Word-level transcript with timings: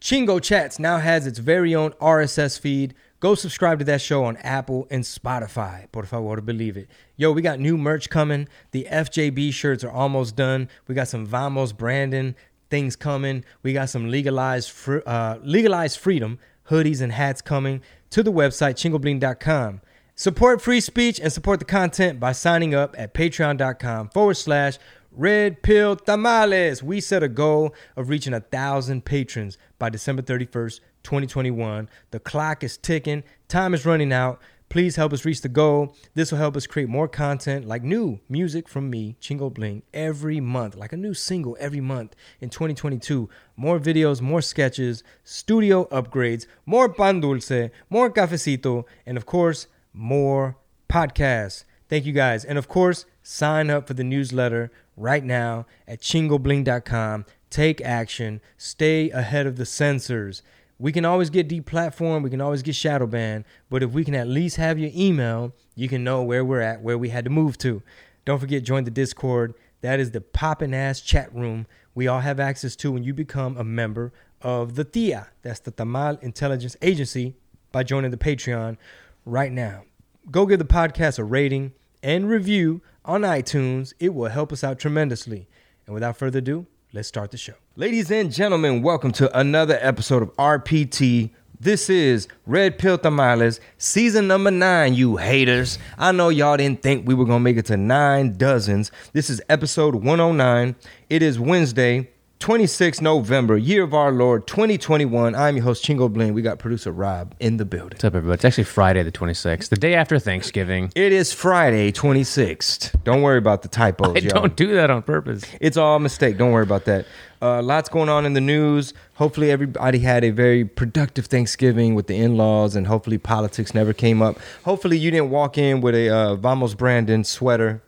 Chingo 0.00 0.40
Chats 0.40 0.78
now 0.78 0.98
has 0.98 1.26
its 1.26 1.40
very 1.40 1.74
own 1.74 1.90
RSS 1.92 2.58
feed. 2.58 2.94
Go 3.18 3.34
subscribe 3.34 3.80
to 3.80 3.84
that 3.86 4.00
show 4.00 4.24
on 4.24 4.36
Apple 4.38 4.86
and 4.90 5.02
Spotify. 5.02 5.90
Por 5.90 6.04
favor, 6.04 6.40
believe 6.40 6.76
it. 6.76 6.88
Yo, 7.16 7.32
we 7.32 7.42
got 7.42 7.58
new 7.58 7.76
merch 7.76 8.08
coming. 8.08 8.48
The 8.70 8.86
FJB 8.88 9.52
shirts 9.52 9.82
are 9.82 9.90
almost 9.90 10.36
done. 10.36 10.68
We 10.86 10.94
got 10.94 11.08
some 11.08 11.26
Vamos 11.26 11.72
Brandon 11.72 12.36
things 12.70 12.94
coming. 12.94 13.44
We 13.64 13.72
got 13.72 13.88
some 13.88 14.08
legalized 14.08 14.70
fr- 14.70 14.98
uh, 15.04 15.38
legalized 15.42 15.98
freedom 15.98 16.38
hoodies 16.70 17.00
and 17.00 17.10
hats 17.10 17.40
coming 17.40 17.82
to 18.10 18.22
the 18.22 18.32
website 18.32 18.74
chingobling.com. 18.74 19.80
Support 20.14 20.62
free 20.62 20.80
speech 20.80 21.18
and 21.18 21.32
support 21.32 21.58
the 21.58 21.64
content 21.64 22.20
by 22.20 22.32
signing 22.32 22.74
up 22.74 22.94
at 22.98 23.14
patreon.com 23.14 24.10
forward 24.10 24.34
slash 24.34 24.78
red 25.10 25.62
pill 25.62 25.96
tamales. 25.96 26.82
We 26.82 27.00
set 27.00 27.22
a 27.22 27.28
goal 27.28 27.74
of 27.96 28.08
reaching 28.08 28.34
a 28.34 28.40
thousand 28.40 29.04
patrons 29.04 29.58
by 29.78 29.90
December 29.90 30.22
31st, 30.22 30.80
2021. 31.02 31.88
The 32.10 32.20
clock 32.20 32.62
is 32.64 32.76
ticking, 32.76 33.24
time 33.48 33.74
is 33.74 33.86
running 33.86 34.12
out. 34.12 34.40
Please 34.68 34.96
help 34.96 35.14
us 35.14 35.24
reach 35.24 35.40
the 35.40 35.48
goal. 35.48 35.96
This 36.14 36.30
will 36.30 36.38
help 36.38 36.54
us 36.54 36.66
create 36.66 36.90
more 36.90 37.08
content 37.08 37.66
like 37.66 37.82
new 37.82 38.20
music 38.28 38.68
from 38.68 38.90
me, 38.90 39.16
Chingo 39.18 39.52
Bling, 39.52 39.82
every 39.94 40.40
month, 40.40 40.76
like 40.76 40.92
a 40.92 40.96
new 40.96 41.14
single 41.14 41.56
every 41.58 41.80
month 41.80 42.14
in 42.40 42.50
2022. 42.50 43.30
More 43.56 43.80
videos, 43.80 44.20
more 44.20 44.42
sketches, 44.42 45.02
studio 45.24 45.86
upgrades, 45.86 46.46
more 46.66 46.92
pan 46.92 47.20
dulce, 47.20 47.70
more 47.88 48.10
cafecito, 48.10 48.84
and 49.06 49.16
of 49.16 49.24
course, 49.24 49.68
more 49.94 50.58
podcasts. 50.88 51.64
Thank 51.88 52.04
you 52.04 52.12
guys. 52.12 52.44
And 52.44 52.58
of 52.58 52.68
course, 52.68 53.06
sign 53.22 53.70
up 53.70 53.86
for 53.86 53.94
the 53.94 54.04
newsletter 54.04 54.70
right 54.96 55.24
now 55.24 55.64
at 55.86 56.00
chingobling.com. 56.00 57.24
Take 57.50 57.80
action. 57.80 58.40
Stay 58.56 59.10
ahead 59.10 59.46
of 59.46 59.56
the 59.56 59.66
censors. 59.66 60.42
We 60.78 60.92
can 60.92 61.04
always 61.04 61.28
get 61.28 61.48
deplatformed, 61.48 62.22
we 62.22 62.30
can 62.30 62.40
always 62.40 62.62
get 62.62 62.76
shadow 62.76 63.06
banned, 63.06 63.44
but 63.68 63.82
if 63.82 63.90
we 63.90 64.04
can 64.04 64.14
at 64.14 64.28
least 64.28 64.56
have 64.56 64.78
your 64.78 64.92
email, 64.94 65.52
you 65.74 65.88
can 65.88 66.04
know 66.04 66.22
where 66.22 66.44
we're 66.44 66.60
at, 66.60 66.82
where 66.82 66.96
we 66.96 67.08
had 67.08 67.24
to 67.24 67.30
move 67.30 67.58
to. 67.58 67.82
Don't 68.24 68.38
forget, 68.38 68.62
join 68.62 68.84
the 68.84 68.90
Discord. 68.90 69.54
That 69.80 69.98
is 69.98 70.12
the 70.12 70.20
poppin' 70.20 70.74
ass 70.74 71.00
chat 71.00 71.34
room 71.34 71.66
we 71.98 72.06
all 72.06 72.20
have 72.20 72.38
access 72.38 72.76
to 72.76 72.92
when 72.92 73.02
you 73.02 73.12
become 73.12 73.56
a 73.56 73.64
member 73.64 74.12
of 74.40 74.76
the 74.76 74.84
TIA. 74.84 75.30
That's 75.42 75.58
the 75.58 75.72
Tamal 75.72 76.22
Intelligence 76.22 76.76
Agency 76.80 77.34
by 77.72 77.82
joining 77.82 78.12
the 78.12 78.16
Patreon 78.16 78.76
right 79.24 79.50
now. 79.50 79.82
Go 80.30 80.46
give 80.46 80.60
the 80.60 80.64
podcast 80.64 81.18
a 81.18 81.24
rating 81.24 81.72
and 82.00 82.28
review 82.28 82.82
on 83.04 83.22
iTunes. 83.22 83.94
It 83.98 84.14
will 84.14 84.28
help 84.28 84.52
us 84.52 84.62
out 84.62 84.78
tremendously. 84.78 85.48
And 85.86 85.94
without 85.94 86.16
further 86.16 86.38
ado, 86.38 86.66
let's 86.92 87.08
start 87.08 87.30
the 87.30 87.36
show. 87.36 87.54
Ladies 87.76 88.10
and 88.10 88.32
gentlemen, 88.32 88.82
welcome 88.82 89.12
to 89.12 89.38
another 89.38 89.78
episode 89.80 90.22
of 90.22 90.34
RPT. 90.36 91.30
This 91.60 91.90
is 91.90 92.28
Red 92.46 92.78
Pill 92.78 92.98
Tamales, 92.98 93.60
season 93.78 94.28
number 94.28 94.50
nine, 94.50 94.94
you 94.94 95.16
haters. 95.16 95.78
I 95.98 96.12
know 96.12 96.28
y'all 96.28 96.56
didn't 96.56 96.82
think 96.82 97.06
we 97.06 97.14
were 97.14 97.24
gonna 97.24 97.40
make 97.40 97.56
it 97.56 97.66
to 97.66 97.76
nine 97.76 98.36
dozens. 98.36 98.92
This 99.12 99.28
is 99.28 99.40
episode 99.48 99.96
109. 99.96 100.76
It 101.10 101.22
is 101.22 101.38
Wednesday, 101.38 102.10
26 102.40 103.00
November, 103.00 103.56
year 103.56 103.82
of 103.82 103.92
our 103.92 104.12
Lord 104.12 104.46
2021. 104.46 105.34
I'm 105.34 105.56
your 105.56 105.64
host, 105.64 105.84
Chingo 105.84 106.10
Bling. 106.10 106.34
We 106.34 106.40
got 106.40 106.60
producer 106.60 106.92
Rob 106.92 107.34
in 107.40 107.56
the 107.56 107.64
building. 107.64 107.90
What's 107.96 108.04
up, 108.04 108.14
everybody? 108.14 108.34
It's 108.36 108.44
actually 108.44 108.64
Friday 108.64 109.02
the 109.02 109.10
26th, 109.10 109.68
the 109.70 109.76
day 109.76 109.94
after 109.94 110.20
Thanksgiving. 110.20 110.92
It 110.94 111.12
is 111.12 111.32
Friday, 111.32 111.90
26th. 111.90 113.02
Don't 113.02 113.22
worry 113.22 113.38
about 113.38 113.62
the 113.62 113.68
typos, 113.68 114.16
I 114.16 114.20
y'all. 114.20 114.42
don't 114.42 114.54
do 114.56 114.72
that 114.74 114.88
on 114.88 115.02
purpose. 115.02 115.42
It's 115.60 115.76
all 115.76 115.96
a 115.96 116.00
mistake. 116.00 116.38
Don't 116.38 116.52
worry 116.52 116.62
about 116.62 116.84
that. 116.84 117.06
Uh, 117.42 117.60
lots 117.60 117.88
going 117.88 118.08
on 118.08 118.24
in 118.24 118.34
the 118.34 118.40
news. 118.40 118.94
Hopefully, 119.14 119.50
everybody 119.50 119.98
had 119.98 120.22
a 120.22 120.30
very 120.30 120.64
productive 120.64 121.26
Thanksgiving 121.26 121.96
with 121.96 122.06
the 122.06 122.16
in 122.16 122.36
laws, 122.36 122.76
and 122.76 122.86
hopefully, 122.86 123.18
politics 123.18 123.74
never 123.74 123.92
came 123.92 124.22
up. 124.22 124.38
Hopefully, 124.64 124.96
you 124.96 125.10
didn't 125.10 125.30
walk 125.30 125.58
in 125.58 125.80
with 125.80 125.94
a 125.96 126.08
uh, 126.08 126.34
Vamos 126.36 126.74
Brandon 126.74 127.24
sweater. 127.24 127.82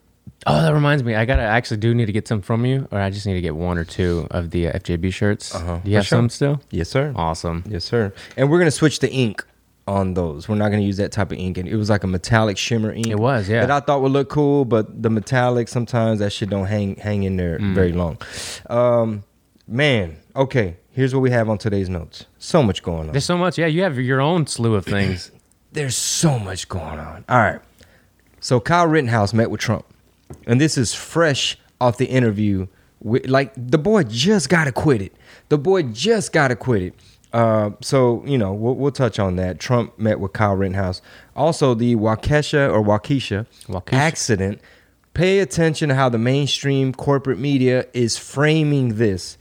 Oh, 0.47 0.62
that 0.62 0.72
reminds 0.72 1.04
me. 1.04 1.14
I 1.14 1.26
gotta 1.26 1.42
actually 1.42 1.76
do 1.78 1.94
need 1.94 2.06
to 2.06 2.12
get 2.12 2.26
some 2.26 2.41
from 2.41 2.64
you, 2.64 2.88
or 2.91 2.98
I 2.98 3.10
just 3.10 3.26
need 3.26 3.34
to 3.34 3.41
get 3.42 3.54
one 3.56 3.76
or 3.76 3.84
two 3.84 4.26
of 4.31 4.50
the 4.50 4.69
uh, 4.69 4.72
FJB 4.78 5.12
shirts. 5.12 5.54
Uh-huh, 5.54 5.81
Do 5.84 5.91
you 5.91 5.97
for 5.97 5.98
have 5.98 6.06
sure. 6.06 6.19
some 6.19 6.28
still? 6.31 6.62
Yes, 6.70 6.88
sir. 6.88 7.12
Awesome. 7.14 7.62
Yes, 7.69 7.84
sir. 7.84 8.12
And 8.38 8.50
we're 8.50 8.58
gonna 8.58 8.70
switch 8.70 9.00
the 9.00 9.10
ink 9.10 9.44
on 9.86 10.14
those. 10.14 10.48
We're 10.48 10.54
not 10.56 10.70
gonna 10.70 10.82
use 10.82 10.97
that 10.97 11.12
type 11.12 11.31
of 11.31 11.36
ink. 11.38 11.58
And 11.58 11.69
it 11.69 11.76
was 11.76 11.91
like 11.91 12.04
a 12.04 12.06
metallic 12.06 12.56
shimmer 12.56 12.91
ink. 12.92 13.08
It 13.08 13.19
was, 13.19 13.48
yeah. 13.50 13.60
That 13.66 13.70
I 13.70 13.81
thought 13.81 14.00
would 14.00 14.12
look 14.12 14.31
cool, 14.31 14.64
but 14.64 15.03
the 15.03 15.10
metallic 15.10 15.69
sometimes 15.69 16.20
that 16.20 16.32
shit 16.32 16.48
don't 16.48 16.66
hang 16.66 16.97
hang 16.97 17.25
in 17.25 17.37
there 17.37 17.58
Mm. 17.58 17.75
very 17.75 17.92
long. 17.92 18.16
Um, 18.70 19.25
man. 19.69 20.16
Okay. 20.34 20.76
Here's 20.92 21.14
what 21.14 21.20
we 21.20 21.31
have 21.31 21.48
on 21.48 21.58
today's 21.58 21.88
notes. 21.88 22.25
So 22.38 22.62
much 22.62 22.82
going 22.82 23.06
on. 23.08 23.12
There's 23.12 23.25
so 23.25 23.37
much. 23.38 23.58
Yeah, 23.58 23.66
you 23.66 23.82
have 23.82 23.98
your 23.98 24.20
own 24.20 24.47
slew 24.47 24.75
of 24.75 24.84
things. 24.87 25.31
There's 25.72 25.97
so 25.97 26.38
much 26.38 26.69
going 26.69 26.98
on. 26.98 27.25
All 27.28 27.38
right. 27.38 27.60
So 28.41 28.58
Kyle 28.58 28.87
Rittenhouse 28.87 29.32
met 29.32 29.50
with 29.50 29.60
Trump, 29.60 29.84
and 30.47 30.61
this 30.61 30.77
is 30.79 30.95
fresh 30.95 31.59
off 31.81 31.99
the 31.99 32.07
interview. 32.07 32.67
With, 33.01 33.29
like 33.29 33.53
the 33.57 33.79
boy 33.79 34.05
just 34.05 34.49
got 34.49 34.67
acquitted. 34.67 35.13
The 35.49 35.59
boy 35.59 35.85
just 35.85 36.33
got 36.33 36.51
acquitted. 36.51 36.95
Uh, 37.33 37.71
so 37.81 38.23
you 38.27 38.37
know 38.37 38.53
we'll, 38.53 38.75
we'll 38.75 38.91
touch 38.91 39.19
on 39.19 39.37
that. 39.37 39.59
Trump 39.61 39.99
met 39.99 40.21
with 40.21 40.33
Kyle 40.33 40.55
Rittenhouse. 40.57 41.01
Also, 41.37 41.75
the 41.75 41.97
Waukesha 41.97 42.73
or 42.73 42.83
Waukesha, 42.83 43.47
Waukesha. 43.67 43.93
accident. 43.93 44.61
Pay 45.13 45.41
attention 45.41 45.89
to 45.89 45.95
how 45.97 46.09
the 46.09 46.19
mainstream 46.19 46.93
corporate 46.93 47.39
media 47.39 47.87
is 47.93 48.17
framing 48.17 48.97
this. 48.97 49.37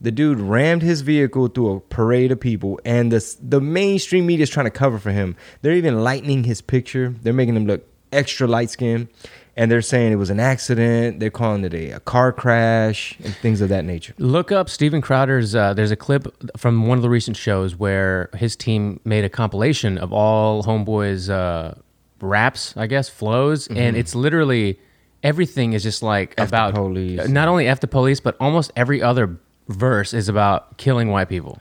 The 0.00 0.12
dude 0.12 0.38
rammed 0.38 0.82
his 0.82 1.00
vehicle 1.00 1.48
through 1.48 1.76
a 1.76 1.80
parade 1.80 2.30
of 2.30 2.40
people, 2.40 2.78
and 2.84 3.10
the 3.10 3.36
the 3.40 3.60
mainstream 3.60 4.26
media 4.26 4.42
is 4.42 4.50
trying 4.50 4.66
to 4.66 4.70
cover 4.70 4.98
for 4.98 5.12
him. 5.12 5.36
They're 5.62 5.72
even 5.72 6.02
lightening 6.02 6.44
his 6.44 6.60
picture. 6.60 7.14
They're 7.22 7.32
making 7.32 7.56
him 7.56 7.66
look 7.66 7.86
extra 8.12 8.46
light 8.46 8.70
skinned, 8.70 9.08
and 9.56 9.70
they're 9.70 9.82
saying 9.82 10.12
it 10.12 10.16
was 10.16 10.30
an 10.30 10.40
accident. 10.40 11.20
They're 11.20 11.30
calling 11.30 11.64
it 11.64 11.72
a, 11.74 11.90
a 11.92 12.00
car 12.00 12.32
crash 12.32 13.16
and 13.22 13.34
things 13.36 13.60
of 13.60 13.68
that 13.68 13.84
nature. 13.84 14.14
Look 14.18 14.50
up 14.52 14.68
Steven 14.68 15.00
Crowder's. 15.00 15.54
Uh, 15.54 15.74
there's 15.74 15.90
a 15.90 15.96
clip 15.96 16.26
from 16.56 16.86
one 16.86 16.98
of 16.98 17.02
the 17.02 17.10
recent 17.10 17.36
shows 17.36 17.76
where 17.76 18.30
his 18.36 18.56
team 18.56 19.00
made 19.04 19.24
a 19.24 19.28
compilation 19.28 19.98
of 19.98 20.12
all 20.12 20.62
Homeboy's 20.64 21.30
uh, 21.30 21.78
raps, 22.20 22.76
I 22.76 22.86
guess, 22.86 23.08
flows, 23.08 23.68
and 23.68 23.96
it's 23.96 24.14
literally 24.14 24.78
everything 25.22 25.72
is 25.72 25.82
just 25.82 26.02
like 26.02 26.30
Mm-hmm. 26.36 26.42
F 26.42 26.48
the 26.50 26.56
about 26.56 26.74
police. 26.74 27.28
not 27.28 27.48
only 27.48 27.66
f 27.68 27.80
the 27.80 27.86
police, 27.86 28.20
but 28.20 28.36
almost 28.40 28.72
every 28.76 29.00
other 29.02 29.36
verse 29.68 30.12
is 30.12 30.28
about 30.28 30.76
killing 30.78 31.08
white 31.08 31.28
people. 31.28 31.58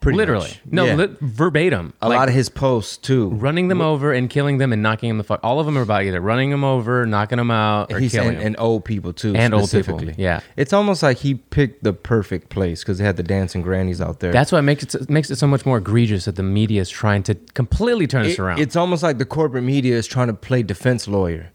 Pretty 0.00 0.16
literally, 0.16 0.46
much. 0.48 0.60
no, 0.70 0.84
Yeah. 0.84 0.94
lit, 0.94 1.18
verbatim. 1.20 1.92
A 2.00 2.08
lot 2.08 2.28
of 2.28 2.34
his 2.34 2.48
posts 2.48 2.96
too. 2.96 3.30
running 3.30 3.66
them 3.66 3.80
over 3.80 4.12
and 4.12 4.30
killing 4.30 4.58
them 4.58 4.72
and 4.72 4.80
knocking 4.80 5.08
them 5.08 5.18
the 5.18 5.24
fuck. 5.24 5.40
All 5.42 5.58
of 5.58 5.66
them 5.66 5.76
are 5.76 5.82
about 5.82 6.04
either 6.04 6.20
running 6.20 6.50
them 6.50 6.62
over, 6.62 7.04
knocking 7.04 7.38
them 7.38 7.50
out, 7.50 7.92
or 7.92 7.98
He's 7.98 8.12
killing 8.12 8.28
and, 8.28 8.38
them. 8.38 8.46
and 8.46 8.56
old 8.60 8.84
people 8.84 9.12
too, 9.12 9.34
And 9.34 9.52
old 9.52 9.64
people, 9.70 9.98
specifically. 9.98 10.14
yeah. 10.16 10.40
it's 10.56 10.72
almost 10.72 11.02
like 11.02 11.16
he 11.18 11.34
picked 11.34 11.82
the 11.82 11.92
perfect 11.92 12.48
place 12.48 12.80
because 12.84 12.98
they 12.98 13.04
had 13.04 13.16
the 13.16 13.24
dancing 13.24 13.60
grannies 13.60 14.00
out 14.00 14.20
there. 14.20 14.30
That's 14.30 14.52
what 14.52 14.62
makes 14.62 14.94
it 14.94 15.10
makes 15.10 15.30
it 15.30 15.36
so 15.36 15.48
much 15.48 15.66
more 15.66 15.78
egregious 15.78 16.26
that 16.26 16.36
the 16.36 16.44
media 16.44 16.80
is 16.80 16.90
trying 16.90 17.24
to 17.24 17.34
completely 17.54 18.06
turn 18.06 18.24
It- 18.26 18.38
around. 18.38 18.60
It's 18.60 18.76
almost 18.76 19.02
like 19.02 19.18
the 19.18 19.24
corporate 19.24 19.64
media 19.64 19.96
is 19.96 20.06
trying 20.06 20.28
to 20.28 20.34
play 20.34 20.62
defense 20.62 21.08
lawyer. 21.08 21.50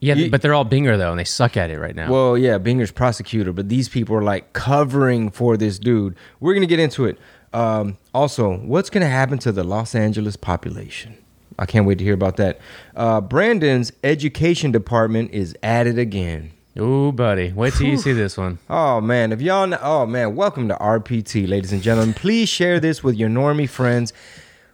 yeah, 0.00 0.28
but 0.28 0.42
they're 0.42 0.54
all 0.54 0.66
Binger 0.66 0.96
though, 0.98 1.10
and 1.10 1.18
they 1.18 1.24
suck 1.24 1.56
at 1.56 1.70
it 1.70 1.78
right 1.80 1.96
now. 1.96 2.10
Well, 2.10 2.36
yeah, 2.38 2.58
Binger's 2.58 2.92
prosecutor, 2.92 3.52
but 3.52 3.68
these 3.68 3.88
people 3.88 4.14
are 4.16 4.22
like 4.22 4.52
covering 4.52 5.30
for 5.30 5.56
this 5.56 5.78
dude. 5.78 6.14
We're 6.40 6.54
gonna 6.54 6.66
get 6.66 6.78
into 6.78 7.06
it. 7.06 7.18
Um, 7.54 7.96
also, 8.12 8.56
what's 8.58 8.90
gonna 8.90 9.08
happen 9.08 9.38
to 9.38 9.52
the 9.52 9.62
Los 9.62 9.94
Angeles 9.94 10.36
population? 10.36 11.16
I 11.56 11.66
can't 11.66 11.86
wait 11.86 11.98
to 11.98 12.04
hear 12.04 12.14
about 12.14 12.36
that. 12.36 12.58
Uh, 12.96 13.20
Brandon's 13.20 13.92
education 14.02 14.72
department 14.72 15.30
is 15.30 15.56
at 15.62 15.86
it 15.86 15.96
again. 15.96 16.50
Ooh, 16.76 17.12
buddy, 17.12 17.52
wait 17.52 17.74
till 17.74 17.86
you 17.86 17.96
see 17.96 18.12
this 18.12 18.36
one. 18.36 18.58
Oh 18.68 19.00
man, 19.00 19.30
if 19.30 19.40
y'all, 19.40 19.68
know, 19.68 19.78
oh 19.80 20.04
man, 20.04 20.34
welcome 20.34 20.66
to 20.66 20.74
RPT, 20.74 21.48
ladies 21.48 21.72
and 21.72 21.80
gentlemen. 21.80 22.12
Please 22.12 22.48
share 22.48 22.80
this 22.80 23.04
with 23.04 23.14
your 23.14 23.28
normie 23.28 23.68
friends. 23.68 24.12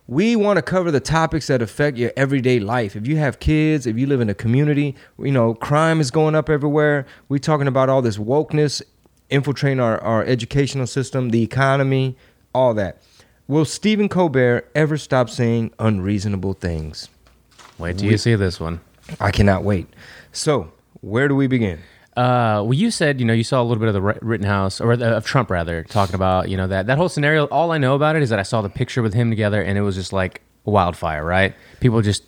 We 0.06 0.34
want 0.34 0.56
to 0.56 0.62
cover 0.62 0.90
the 0.90 1.00
topics 1.00 1.48
that 1.48 1.60
affect 1.60 1.98
your 1.98 2.12
everyday 2.16 2.58
life. 2.58 2.96
If 2.96 3.06
you 3.06 3.18
have 3.18 3.38
kids, 3.38 3.86
if 3.86 3.98
you 3.98 4.06
live 4.06 4.22
in 4.22 4.30
a 4.30 4.34
community, 4.34 4.96
you 5.18 5.30
know, 5.30 5.52
crime 5.52 6.00
is 6.00 6.10
going 6.10 6.34
up 6.34 6.48
everywhere. 6.48 7.06
We're 7.28 7.38
talking 7.38 7.68
about 7.68 7.90
all 7.90 8.00
this 8.00 8.16
wokeness 8.16 8.80
infiltrating 9.28 9.80
our, 9.80 9.98
our 10.02 10.24
educational 10.24 10.86
system, 10.86 11.28
the 11.28 11.42
economy, 11.42 12.16
all 12.55 12.75
that. 12.75 13.02
Will 13.49 13.64
Stephen 13.64 14.08
Colbert 14.08 14.69
ever 14.75 14.97
stop 14.97 15.29
saying 15.29 15.73
unreasonable 15.79 16.52
things? 16.55 17.08
Wait 17.79 17.99
till 17.99 18.11
you 18.11 18.19
see 18.19 18.35
this 18.35 18.61
one. 18.61 18.81
I 19.19 19.31
cannot 19.31 19.64
wait. 19.64 19.88
So, 20.32 20.70
where 21.00 21.26
do 21.26 21.35
we 21.35 21.47
begin? 21.49 21.81
Uh, 22.17 22.62
well, 22.64 22.75
you 22.75 22.91
said 22.91 23.19
you 23.19 23.26
know 23.26 23.32
you 23.32 23.43
saw 23.44 23.61
a 23.61 23.64
little 23.64 23.81
bit 23.81 23.88
of 23.88 23.94
the 23.94 24.02
Ri- 24.02 24.19
Rittenhouse 24.20 24.81
or 24.81 24.97
the, 24.97 25.17
of 25.17 25.25
Trump 25.25 25.49
rather 25.50 25.82
talking 25.85 26.14
about 26.14 26.49
you 26.49 26.56
know 26.56 26.67
that 26.67 26.87
that 26.87 26.99
whole 26.99 27.08
scenario. 27.08 27.47
All 27.47 27.73
I 27.73 27.79
know 27.79 27.94
about 27.94 28.17
it 28.17 28.23
is 28.23 28.31
that 28.31 28.38
I 28.38 28.43
saw 28.43 28.62
the 28.62 28.69
picture 28.69 29.00
with 29.02 29.14
him 29.14 29.31
together, 29.31 29.62
and 29.62 29.79
it 29.79 29.82
was 29.82 29.94
just 29.97 30.12
like 30.12 30.43
wildfire, 30.64 31.25
right? 31.25 31.55
People 31.81 32.02
just 32.02 32.23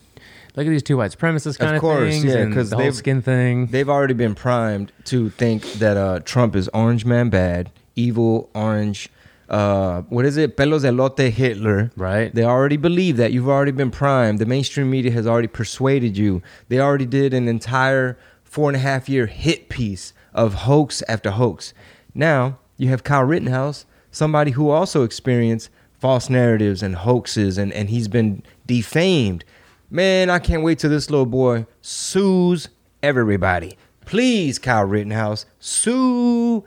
look 0.57 0.67
at 0.67 0.71
these 0.71 0.83
two 0.83 0.97
white 0.97 1.11
supremacists 1.11 1.59
kind 1.59 1.75
of, 1.77 1.81
course, 1.81 2.11
things, 2.11 2.25
yeah, 2.25 2.37
and 2.39 2.55
'cause 2.55 2.71
the 2.71 2.77
whole 2.77 2.93
skin 2.93 3.23
thing. 3.23 3.67
They've 3.67 3.89
already 3.89 4.15
been 4.15 4.35
primed 4.35 4.93
to 5.05 5.31
think 5.31 5.65
that 5.75 5.97
uh, 5.97 6.21
Trump 6.21 6.57
is 6.57 6.69
orange 6.69 7.05
man 7.05 7.29
bad, 7.29 7.71
evil, 7.95 8.51
orange. 8.55 9.09
Uh, 9.52 10.00
what 10.08 10.25
is 10.25 10.38
it? 10.38 10.56
Pelos 10.56 10.82
elote 10.82 11.31
Hitler. 11.31 11.93
Right. 11.94 12.34
They 12.34 12.43
already 12.43 12.78
believe 12.78 13.19
that. 13.19 13.32
You've 13.32 13.50
already 13.50 13.70
been 13.70 13.90
primed. 13.90 14.38
The 14.38 14.46
mainstream 14.46 14.90
media 14.90 15.12
has 15.12 15.26
already 15.26 15.46
persuaded 15.49 16.16
you. 16.16 16.43
They 16.69 16.81
already 16.81 17.04
did 17.04 17.34
an 17.34 17.46
entire 17.49 18.19
four 18.43 18.70
and 18.70 18.76
a 18.76 18.81
half 18.81 19.10
year 19.10 19.26
hit 19.26 19.69
piece 19.69 20.14
of 20.32 20.54
hoax 20.54 21.02
after 21.06 21.32
hoax. 21.32 21.75
Now 22.14 22.58
you 22.78 22.88
have 22.88 23.04
Kyle 23.04 23.25
Rittenhouse, 23.25 23.84
somebody 24.10 24.52
who 24.52 24.70
also 24.70 25.02
experienced 25.04 25.69
false 25.99 26.31
narratives 26.31 26.82
and 26.82 26.96
hoaxes, 26.96 27.58
and, 27.58 27.72
and 27.75 27.90
he's 27.90 28.08
been 28.08 28.43
defamed. 28.66 29.44
Man, 29.90 30.31
I 30.31 30.38
can't 30.38 30.62
wait 30.62 30.78
till 30.78 30.90
this 30.90 31.10
little 31.10 31.26
boy 31.26 31.66
sues 31.82 32.70
everybody. 33.02 33.76
Please, 34.06 34.58
Kyle 34.58 34.84
Rittenhouse, 34.84 35.44
sue 35.60 36.64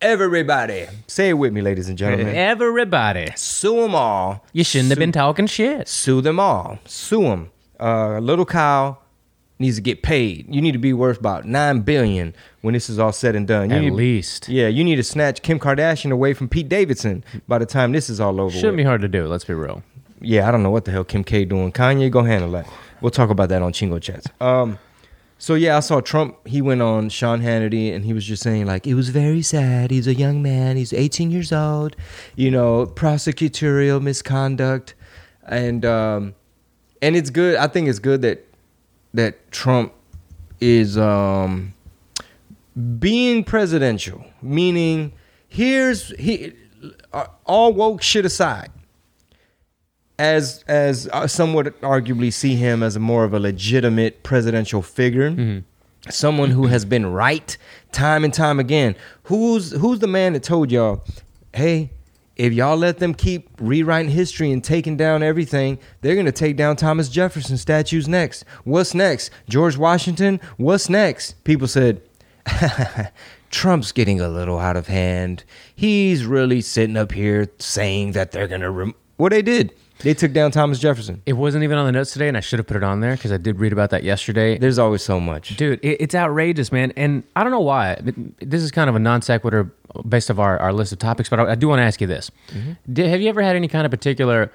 everybody. 0.00 0.86
Say 1.06 1.30
it 1.30 1.34
with 1.34 1.52
me, 1.52 1.60
ladies 1.62 1.88
and 1.88 1.96
gentlemen. 1.98 2.34
Everybody, 2.34 3.28
Sue 3.36 3.80
them 3.82 3.94
all. 3.94 4.44
you 4.52 4.64
shouldn't 4.64 4.90
have 4.90 4.96
Sue- 4.96 5.00
been 5.00 5.12
talking 5.12 5.46
shit. 5.46 5.88
Sue 5.88 6.20
them 6.20 6.38
all. 6.40 6.78
Sue 6.84 7.22
them. 7.22 7.50
Uh, 7.78 8.18
little 8.18 8.44
Kyle 8.46 9.02
needs 9.58 9.76
to 9.76 9.82
get 9.82 10.02
paid. 10.02 10.52
You 10.54 10.60
need 10.60 10.72
to 10.72 10.78
be 10.78 10.92
worth 10.92 11.18
about 11.18 11.44
nine 11.46 11.80
billion 11.80 12.34
when 12.62 12.74
this 12.74 12.88
is 12.90 12.98
all 12.98 13.12
said 13.12 13.34
and 13.36 13.46
done. 13.46 13.70
You 13.70 13.76
At 13.76 13.82
need, 13.82 13.92
least. 13.92 14.48
yeah, 14.48 14.68
you 14.68 14.84
need 14.84 14.96
to 14.96 15.02
snatch 15.02 15.42
Kim 15.42 15.58
Kardashian 15.58 16.10
away 16.10 16.34
from 16.34 16.48
Pete 16.48 16.68
Davidson 16.68 17.24
by 17.48 17.58
the 17.58 17.66
time 17.66 17.92
this 17.92 18.08
is 18.10 18.20
all 18.20 18.40
over. 18.40 18.50
Shouldn't 18.54 18.72
with. 18.72 18.78
be 18.78 18.84
hard 18.84 19.00
to 19.02 19.08
do. 19.08 19.26
Let's 19.26 19.44
be 19.44 19.54
real. 19.54 19.82
yeah, 20.20 20.48
I 20.48 20.50
don't 20.50 20.62
know 20.62 20.70
what 20.70 20.84
the 20.84 20.90
hell 20.90 21.04
Kim 21.04 21.24
K 21.24 21.44
doing. 21.44 21.72
Kanye 21.72 22.10
go 22.10 22.22
handle 22.22 22.50
that. 22.52 22.68
We'll 23.00 23.10
talk 23.10 23.28
about 23.30 23.48
that 23.50 23.60
on 23.62 23.72
Chingo 23.72 24.00
Chats. 24.00 24.26
Um, 24.40 24.78
so 25.38 25.54
yeah, 25.54 25.76
I 25.76 25.80
saw 25.80 26.00
Trump. 26.00 26.46
He 26.46 26.62
went 26.62 26.80
on 26.80 27.08
Sean 27.10 27.42
Hannity 27.42 27.94
and 27.94 28.04
he 28.04 28.12
was 28.12 28.24
just 28.24 28.42
saying 28.42 28.66
like 28.66 28.86
it 28.86 28.94
was 28.94 29.10
very 29.10 29.42
sad. 29.42 29.90
He's 29.90 30.06
a 30.06 30.14
young 30.14 30.42
man. 30.42 30.76
He's 30.76 30.92
18 30.92 31.30
years 31.30 31.52
old. 31.52 31.94
You 32.36 32.50
know, 32.50 32.86
prosecutorial 32.86 34.00
misconduct, 34.00 34.94
and 35.46 35.84
um, 35.84 36.34
and 37.02 37.16
it's 37.16 37.30
good. 37.30 37.56
I 37.56 37.66
think 37.66 37.88
it's 37.88 37.98
good 37.98 38.22
that 38.22 38.46
that 39.12 39.50
Trump 39.50 39.92
is 40.60 40.96
um, 40.96 41.74
being 42.98 43.44
presidential, 43.44 44.24
meaning 44.40 45.12
here's 45.48 46.16
he 46.18 46.54
uh, 47.12 47.26
all 47.44 47.74
woke 47.74 48.00
shit 48.00 48.24
aside 48.24 48.70
as 50.18 50.64
as 50.66 51.08
uh, 51.12 51.26
some 51.26 51.54
would 51.54 51.78
arguably 51.80 52.32
see 52.32 52.54
him 52.56 52.82
as 52.82 52.96
a 52.96 53.00
more 53.00 53.24
of 53.24 53.34
a 53.34 53.38
legitimate 53.40 54.22
presidential 54.22 54.82
figure, 54.82 55.62
someone 56.08 56.50
who 56.50 56.66
has 56.66 56.84
been 56.84 57.06
right 57.06 57.56
time 57.92 58.24
and 58.24 58.32
time 58.32 58.58
again. 58.58 58.96
Who's 59.24 59.72
who's 59.72 59.98
the 59.98 60.06
man 60.06 60.32
that 60.32 60.42
told 60.42 60.70
y'all, 60.70 61.04
hey, 61.52 61.90
if 62.36 62.52
y'all 62.52 62.76
let 62.76 62.98
them 62.98 63.14
keep 63.14 63.48
rewriting 63.60 64.10
history 64.10 64.52
and 64.52 64.62
taking 64.62 64.96
down 64.96 65.22
everything, 65.22 65.78
they're 66.00 66.16
gonna 66.16 66.32
take 66.32 66.56
down 66.56 66.76
Thomas 66.76 67.08
Jefferson 67.08 67.56
statues 67.56 68.08
next. 68.08 68.44
What's 68.64 68.94
next? 68.94 69.30
George 69.48 69.76
Washington. 69.76 70.40
What's 70.56 70.88
next? 70.88 71.42
People 71.44 71.68
said. 71.68 72.02
Trump's 73.50 73.92
getting 73.92 74.20
a 74.20 74.28
little 74.28 74.58
out 74.58 74.76
of 74.76 74.86
hand. 74.88 75.44
He's 75.74 76.26
really 76.26 76.60
sitting 76.60 76.96
up 76.96 77.12
here 77.12 77.48
saying 77.58 78.12
that 78.12 78.32
they're 78.32 78.48
gonna. 78.48 78.70
Rem- 78.70 78.94
well, 79.18 79.30
they 79.30 79.42
did. 79.42 79.72
They 80.00 80.12
took 80.14 80.32
down 80.32 80.50
Thomas 80.50 80.78
Jefferson. 80.78 81.22
It 81.24 81.32
wasn't 81.34 81.64
even 81.64 81.78
on 81.78 81.86
the 81.86 81.92
notes 81.92 82.12
today, 82.12 82.28
and 82.28 82.36
I 82.36 82.40
should 82.40 82.58
have 82.58 82.66
put 82.66 82.76
it 82.76 82.82
on 82.82 83.00
there 83.00 83.16
because 83.16 83.32
I 83.32 83.38
did 83.38 83.58
read 83.58 83.72
about 83.72 83.90
that 83.90 84.02
yesterday. 84.02 84.58
There's 84.58 84.78
always 84.78 85.02
so 85.02 85.18
much. 85.20 85.56
Dude, 85.56 85.80
it, 85.82 86.02
it's 86.02 86.14
outrageous, 86.14 86.70
man. 86.70 86.92
And 86.96 87.22
I 87.34 87.42
don't 87.42 87.52
know 87.52 87.60
why. 87.60 87.98
This 88.40 88.62
is 88.62 88.70
kind 88.70 88.90
of 88.90 88.96
a 88.96 88.98
non 88.98 89.22
sequitur 89.22 89.72
based 90.06 90.28
of 90.28 90.38
our, 90.38 90.58
our 90.58 90.72
list 90.72 90.92
of 90.92 90.98
topics, 90.98 91.28
but 91.28 91.40
I, 91.40 91.52
I 91.52 91.54
do 91.54 91.68
want 91.68 91.78
to 91.80 91.84
ask 91.84 92.00
you 92.00 92.06
this. 92.06 92.30
Did, 92.92 93.08
have 93.08 93.20
you 93.20 93.28
ever 93.28 93.40
had 93.40 93.56
any 93.56 93.68
kind 93.68 93.86
of 93.86 93.90
particular 93.90 94.52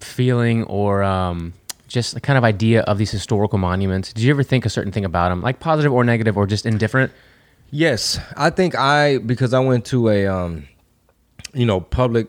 feeling 0.00 0.64
or 0.64 1.02
um, 1.02 1.52
just 1.86 2.16
a 2.16 2.20
kind 2.20 2.38
of 2.38 2.44
idea 2.44 2.80
of 2.82 2.96
these 2.96 3.10
historical 3.10 3.58
monuments? 3.58 4.12
Did 4.14 4.24
you 4.24 4.30
ever 4.30 4.42
think 4.42 4.64
a 4.64 4.70
certain 4.70 4.92
thing 4.92 5.04
about 5.04 5.28
them, 5.28 5.42
like 5.42 5.60
positive 5.60 5.92
or 5.92 6.04
negative 6.04 6.38
or 6.38 6.46
just 6.46 6.64
indifferent? 6.64 7.12
Yes, 7.70 8.18
I 8.36 8.50
think 8.50 8.74
I 8.74 9.18
because 9.18 9.52
I 9.52 9.60
went 9.60 9.84
to 9.86 10.08
a 10.08 10.26
um, 10.26 10.66
you 11.52 11.66
know 11.66 11.80
public 11.80 12.28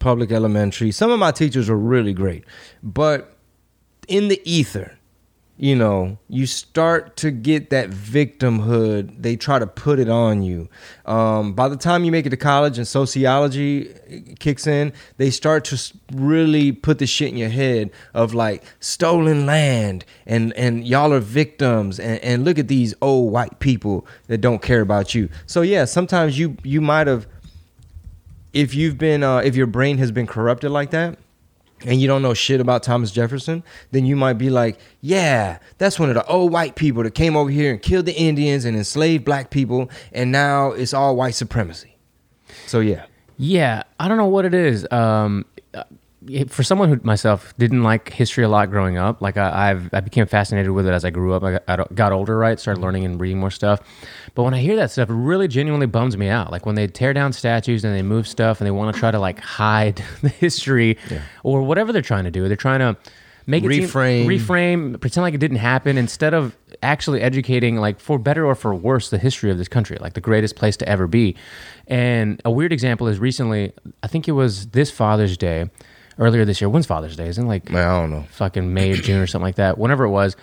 public 0.00 0.32
elementary. 0.32 0.90
Some 0.90 1.12
of 1.12 1.20
my 1.20 1.30
teachers 1.30 1.68
were 1.70 1.78
really 1.78 2.12
great, 2.12 2.44
but 2.82 3.36
in 4.08 4.26
the 4.26 4.42
ether, 4.44 4.98
you 5.60 5.76
know, 5.76 6.16
you 6.26 6.46
start 6.46 7.18
to 7.18 7.30
get 7.30 7.68
that 7.68 7.90
victimhood. 7.90 9.20
They 9.20 9.36
try 9.36 9.58
to 9.58 9.66
put 9.66 9.98
it 9.98 10.08
on 10.08 10.42
you. 10.42 10.70
Um, 11.04 11.52
by 11.52 11.68
the 11.68 11.76
time 11.76 12.02
you 12.02 12.10
make 12.10 12.24
it 12.24 12.30
to 12.30 12.38
college 12.38 12.78
and 12.78 12.88
sociology 12.88 13.94
kicks 14.38 14.66
in, 14.66 14.94
they 15.18 15.28
start 15.28 15.66
to 15.66 15.78
really 16.14 16.72
put 16.72 16.98
the 16.98 17.06
shit 17.06 17.28
in 17.28 17.36
your 17.36 17.50
head 17.50 17.90
of 18.14 18.32
like 18.32 18.64
stolen 18.80 19.44
land 19.44 20.06
and 20.24 20.54
and 20.54 20.88
y'all 20.88 21.12
are 21.12 21.20
victims 21.20 22.00
and, 22.00 22.18
and 22.20 22.42
look 22.42 22.58
at 22.58 22.68
these 22.68 22.94
old 23.02 23.30
white 23.30 23.58
people 23.58 24.06
that 24.28 24.38
don't 24.38 24.62
care 24.62 24.80
about 24.80 25.14
you. 25.14 25.28
So 25.44 25.60
yeah, 25.60 25.84
sometimes 25.84 26.38
you 26.38 26.56
you 26.64 26.80
might 26.80 27.06
have 27.06 27.26
if 28.52 28.74
you've 28.74 28.98
been 28.98 29.22
uh, 29.22 29.38
if 29.38 29.56
your 29.56 29.66
brain 29.66 29.98
has 29.98 30.10
been 30.10 30.26
corrupted 30.26 30.70
like 30.70 30.90
that 30.90 31.18
and 31.84 32.00
you 32.00 32.06
don't 32.06 32.20
know 32.22 32.34
shit 32.34 32.60
about 32.60 32.82
Thomas 32.82 33.10
Jefferson, 33.10 33.62
then 33.90 34.04
you 34.04 34.14
might 34.14 34.34
be 34.34 34.50
like, 34.50 34.78
yeah, 35.00 35.58
that's 35.78 35.98
one 35.98 36.10
of 36.10 36.14
the 36.14 36.26
old 36.26 36.52
white 36.52 36.74
people 36.74 37.02
that 37.04 37.14
came 37.14 37.36
over 37.36 37.50
here 37.50 37.70
and 37.70 37.80
killed 37.80 38.06
the 38.06 38.14
Indians 38.14 38.64
and 38.64 38.76
enslaved 38.76 39.24
black 39.24 39.50
people, 39.50 39.90
and 40.12 40.30
now 40.30 40.72
it's 40.72 40.92
all 40.92 41.16
white 41.16 41.34
supremacy. 41.34 41.96
So 42.66 42.80
yeah, 42.80 43.06
Yeah, 43.38 43.84
I 43.98 44.08
don't 44.08 44.18
know 44.18 44.26
what 44.26 44.44
it 44.44 44.52
is. 44.52 44.86
Um, 44.92 45.46
for 46.48 46.62
someone 46.62 46.90
who 46.90 47.00
myself 47.02 47.54
didn't 47.56 47.82
like 47.82 48.12
history 48.12 48.44
a 48.44 48.48
lot 48.48 48.70
growing 48.70 48.98
up, 48.98 49.22
like 49.22 49.36
I, 49.36 49.70
I've 49.70 49.94
I 49.94 50.00
became 50.00 50.26
fascinated 50.26 50.70
with 50.72 50.86
it 50.86 50.92
as 50.92 51.04
I 51.04 51.10
grew 51.10 51.32
up. 51.32 51.42
I 51.42 51.52
got, 51.52 51.62
I 51.66 51.94
got 51.94 52.12
older, 52.12 52.36
right? 52.36 52.60
Started 52.60 52.78
mm-hmm. 52.78 52.84
learning 52.84 53.04
and 53.06 53.20
reading 53.20 53.38
more 53.38 53.50
stuff. 53.50 53.80
But 54.34 54.42
when 54.42 54.52
I 54.52 54.60
hear 54.60 54.76
that 54.76 54.90
stuff, 54.90 55.08
it 55.08 55.14
really 55.14 55.48
genuinely 55.48 55.86
bums 55.86 56.16
me 56.16 56.28
out. 56.28 56.52
Like 56.52 56.66
when 56.66 56.74
they 56.74 56.86
tear 56.86 57.14
down 57.14 57.32
statues 57.32 57.84
and 57.84 57.94
they 57.94 58.02
move 58.02 58.28
stuff 58.28 58.60
and 58.60 58.66
they 58.66 58.70
want 58.70 58.94
to 58.94 59.00
try 59.00 59.10
to 59.10 59.18
like 59.18 59.40
hide 59.40 60.02
the 60.22 60.28
history 60.28 60.98
or 61.42 61.62
whatever 61.62 61.92
they're 61.92 62.02
trying 62.02 62.24
to 62.24 62.30
do. 62.30 62.46
They're 62.48 62.56
trying 62.56 62.80
to 62.80 62.96
make 63.46 63.64
it 63.64 63.70
seem- 63.70 63.84
Reframe. 63.84 64.26
reframe, 64.26 65.00
pretend 65.00 65.22
like 65.22 65.34
it 65.34 65.40
didn't 65.40 65.58
happen 65.58 65.96
instead 65.96 66.34
of 66.34 66.56
actually 66.82 67.20
educating, 67.20 67.76
like 67.76 67.98
for 67.98 68.18
better 68.18 68.46
or 68.46 68.54
for 68.54 68.74
worse, 68.74 69.10
the 69.10 69.18
history 69.18 69.50
of 69.50 69.58
this 69.58 69.68
country, 69.68 69.96
like 70.00 70.14
the 70.14 70.20
greatest 70.20 70.56
place 70.56 70.76
to 70.78 70.88
ever 70.88 71.06
be. 71.06 71.36
And 71.86 72.40
a 72.44 72.50
weird 72.50 72.72
example 72.72 73.08
is 73.08 73.18
recently, 73.18 73.72
I 74.02 74.06
think 74.06 74.28
it 74.28 74.32
was 74.32 74.68
this 74.68 74.90
Father's 74.90 75.36
Day, 75.36 75.70
earlier 76.20 76.44
this 76.44 76.60
year. 76.60 76.68
When's 76.68 76.86
Father's 76.86 77.16
Day? 77.16 77.26
Isn't 77.26 77.48
like 77.48 77.72
I 77.72 78.00
don't 78.00 78.10
know. 78.10 78.24
fucking 78.30 78.72
May 78.72 78.92
or 78.92 78.96
June 78.96 79.20
or 79.20 79.26
something 79.26 79.46
like 79.46 79.56
that? 79.56 79.78
Whenever 79.78 80.04
it 80.04 80.10
was. 80.10 80.36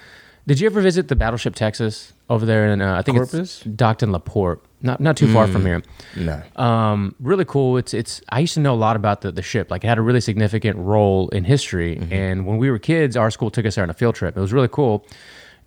Did 0.48 0.62
you 0.62 0.66
ever 0.68 0.80
visit 0.80 1.10
the 1.10 1.16
Battleship 1.18 1.56
Texas 1.56 2.14
over 2.30 2.46
there 2.46 2.68
in 2.72 2.82
uh, 2.82 2.96
I 2.96 3.02
think 3.02 3.18
Corpus? 3.18 3.34
it's 3.34 3.64
Docton 3.68 4.12
La 4.12 4.20
Porte, 4.20 4.64
not 4.82 5.02
not 5.02 5.18
too 5.18 5.32
far 5.34 5.46
from 5.46 5.66
here. 5.66 5.84
Nah. 6.16 6.42
Um, 6.56 7.16
really 7.20 7.44
cool. 7.44 7.76
It's 7.76 7.94
it's. 7.94 8.22
I 8.30 8.40
used 8.40 8.54
to 8.54 8.62
know 8.62 8.74
a 8.74 8.76
lot 8.76 8.96
about 8.96 9.20
the, 9.22 9.32
the 9.34 9.42
ship. 9.42 9.70
Like 9.70 9.84
it 9.84 9.88
had 9.88 9.98
a 9.98 10.02
really 10.02 10.22
significant 10.22 10.78
role 10.78 11.28
in 11.30 11.44
history. 11.44 12.02
And 12.12 12.46
when 12.46 12.58
we 12.60 12.72
were 12.72 12.80
kids, 12.80 13.18
our 13.18 13.30
school 13.30 13.52
took 13.52 13.66
us 13.66 13.76
there 13.76 13.84
on 13.84 13.90
a 13.90 13.94
field 13.94 14.16
trip. 14.16 14.38
It 14.38 14.40
was 14.40 14.54
really 14.54 14.70
cool. 14.70 15.06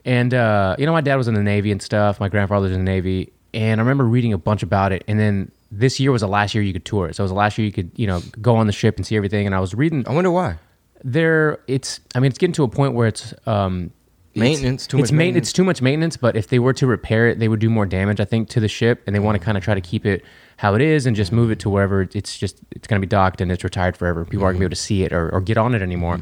And 0.07 0.33
uh, 0.33 0.77
you 0.79 0.87
know, 0.87 0.93
my 0.93 1.03
dad 1.03 1.17
was 1.17 1.29
in 1.29 1.35
the 1.35 1.43
Navy 1.43 1.71
and 1.73 1.83
stuff. 1.83 2.19
My 2.19 2.31
grandfather 2.31 2.63
was 2.63 2.73
in 2.73 2.79
the 2.83 2.91
Navy, 2.91 3.35
and 3.53 3.83
I 3.83 3.83
remember 3.83 4.05
reading 4.05 4.33
a 4.33 4.39
bunch 4.39 4.63
about 4.63 4.93
it. 4.93 5.05
And 5.07 5.21
then 5.21 5.53
this 5.71 6.01
year 6.01 6.11
was 6.13 6.21
the 6.23 6.29
last 6.29 6.55
year 6.55 6.63
you 6.65 6.73
could 6.73 6.85
tour 6.85 7.09
it. 7.09 7.17
So 7.17 7.23
it 7.23 7.27
was 7.27 7.31
the 7.31 7.37
last 7.37 7.57
year 7.59 7.67
you 7.67 7.73
could 7.73 7.91
you 7.97 8.07
know 8.07 8.21
go 8.41 8.57
on 8.57 8.67
the 8.67 8.73
ship 8.73 8.97
and 8.97 9.07
see 9.07 9.17
everything. 9.17 9.47
And 9.47 9.55
I 9.55 9.61
was 9.61 9.75
reading 9.75 10.05
I 10.09 10.13
wonder 10.13 10.31
why. 10.31 10.57
there. 11.05 11.59
It's. 11.67 12.01
I 12.15 12.21
mean, 12.21 12.29
it's 12.31 12.39
getting 12.39 12.55
to 12.55 12.65
a 12.65 12.69
point 12.69 12.95
where 12.95 13.09
it's. 13.09 13.33
Um, 13.47 13.93
it's- 14.33 14.41
Maintenance, 14.43 14.87
too 14.87 14.99
it's 14.99 15.11
much 15.11 15.13
main- 15.13 15.19
maintenance. 15.27 15.49
It's 15.49 15.53
too 15.53 15.65
much 15.65 15.83
maintenance. 15.83 16.17
But 16.17 16.37
if 16.37 16.47
they 16.49 16.61
were 16.61 16.73
to 16.75 16.87
repair 16.87 17.27
it, 17.29 17.41
they 17.41 17.49
would 17.49 17.59
do 17.59 17.69
more 17.69 17.85
damage, 17.85 18.21
I 18.21 18.25
think, 18.25 18.49
to 18.51 18.61
the 18.61 18.69
ship. 18.69 19.03
And 19.07 19.15
they 19.15 19.19
want 19.19 19.37
to 19.37 19.45
kind 19.45 19.59
of 19.59 19.65
try 19.65 19.75
to 19.75 19.81
keep 19.81 20.07
it 20.07 20.25
how 20.57 20.75
it 20.75 20.81
is 20.83 21.05
and 21.07 21.17
just 21.17 21.33
move 21.33 21.51
it 21.51 21.59
to 21.61 21.69
wherever 21.71 22.03
it's 22.15 22.39
just 22.39 22.61
it's 22.71 22.87
going 22.87 23.01
to 23.01 23.05
be 23.05 23.09
docked 23.11 23.41
and 23.41 23.51
it's 23.51 23.65
retired 23.65 23.97
forever. 23.97 24.25
People 24.25 24.45
aren't 24.45 24.55
going 24.59 24.61
to 24.61 24.61
be 24.61 24.65
able 24.67 24.77
to 24.77 24.83
see 24.83 25.03
it 25.03 25.13
or, 25.13 25.31
or 25.35 25.41
get 25.41 25.57
on 25.59 25.75
it 25.75 25.83
anymore. 25.83 26.21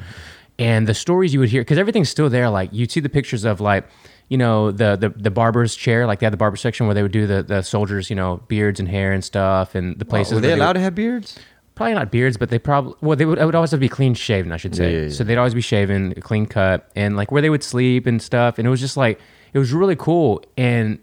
And 0.58 0.86
the 0.88 0.94
stories 0.94 1.34
you 1.34 1.40
would 1.40 1.50
hear, 1.50 1.60
because 1.60 1.76
everything's 1.76 2.08
still 2.08 2.30
there. 2.30 2.48
Like 2.48 2.70
you'd 2.72 2.90
see 2.90 3.00
the 3.00 3.08
pictures 3.10 3.44
of 3.44 3.60
like, 3.60 3.84
you 4.28 4.37
know, 4.38 4.70
the 4.70 4.97
the 4.97 5.08
the 5.11 5.30
barber's 5.30 5.75
chair, 5.75 6.06
like 6.06 6.18
they 6.20 6.26
had 6.26 6.32
the 6.32 6.37
barber 6.38 6.56
section 6.56 6.87
where 6.87 6.94
they 6.94 7.02
would 7.02 7.12
do 7.12 7.26
the 7.26 7.42
the 7.42 7.62
soldiers, 7.62 8.11
you 8.11 8.16
know, 8.16 8.42
beards 8.49 8.78
and 8.80 8.88
hair 8.88 9.12
and 9.12 9.25
stuff, 9.25 9.75
and 9.75 9.99
the 9.99 10.04
places. 10.04 10.32
Were 10.32 10.37
where 10.37 10.42
they 10.42 10.49
would- 10.54 10.58
allowed 10.58 10.73
to 10.75 10.80
have 10.80 10.94
beards? 10.94 11.38
probably 11.75 11.94
not 11.94 12.11
beards, 12.11 12.37
but 12.37 12.49
they 12.50 12.58
probably 12.58 12.92
well 13.00 13.14
they 13.16 13.25
would, 13.25 13.38
would 13.38 13.54
always 13.54 13.70
have 13.70 13.78
to 13.78 13.80
be 13.80 13.88
clean 13.88 14.12
shaven, 14.12 14.50
I 14.50 14.56
should 14.56 14.75
say. 14.75 14.92
Yeah, 14.92 15.02
yeah, 15.04 15.08
So 15.11 15.23
they'd 15.23 15.38
always 15.38 15.54
be 15.54 15.61
shaven, 15.61 16.12
clean 16.20 16.44
cut, 16.47 16.90
and 16.97 17.16
like 17.16 17.30
where 17.30 17.40
they 17.40 17.50
would 17.50 17.62
sleep 17.62 18.04
and 18.06 18.20
stuff. 18.20 18.58
And 18.58 18.66
it 18.66 18.70
was 18.70 18.80
just 18.80 18.97
like 18.97 19.20
it 19.52 19.58
was 19.61 19.73
really 19.73 19.94
cool, 19.94 20.42
and 20.56 20.99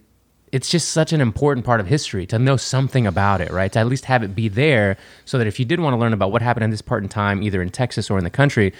it's 0.51 0.69
just 0.69 0.89
such 0.89 1.13
an 1.13 1.21
important 1.21 1.65
part 1.65 1.79
of 1.79 1.87
history 1.87 2.25
to 2.25 2.37
know 2.37 2.57
something 2.57 3.07
about 3.07 3.39
it, 3.41 3.51
right? 3.51 3.71
To 3.71 3.79
at 3.79 3.87
least 3.87 4.05
have 4.05 4.21
it 4.21 4.35
be 4.35 4.47
there, 4.49 4.97
so 5.23 5.37
that 5.37 5.47
if 5.47 5.59
you 5.59 5.65
did 5.65 5.79
want 5.79 5.93
to 5.93 5.97
learn 5.97 6.11
about 6.13 6.31
what 6.33 6.41
happened 6.41 6.65
in 6.65 6.69
this 6.71 6.81
part 6.81 7.03
in 7.03 7.09
time, 7.09 7.41
either 7.41 7.61
in 7.61 7.69
Texas 7.69 8.09
or 8.09 8.17
in 8.17 8.23
the 8.25 8.29
country, 8.29 8.73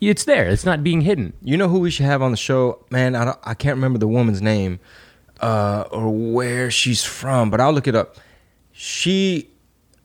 it's 0.00 0.24
there. 0.24 0.48
It's 0.48 0.64
not 0.64 0.82
being 0.82 1.02
hidden. 1.02 1.34
You 1.42 1.56
know 1.58 1.68
who 1.68 1.78
we 1.80 1.90
should 1.90 2.06
have 2.06 2.22
on 2.22 2.30
the 2.30 2.36
show, 2.36 2.84
man? 2.90 3.14
I 3.14 3.24
don't, 3.26 3.38
I 3.44 3.54
can't 3.54 3.76
remember 3.76 3.98
the 3.98 4.08
woman's 4.08 4.40
name 4.40 4.80
uh, 5.40 5.84
or 5.90 6.10
where 6.10 6.70
she's 6.70 7.04
from, 7.04 7.50
but 7.50 7.60
I'll 7.60 7.72
look 7.72 7.86
it 7.86 7.94
up. 7.94 8.16
She 8.72 9.48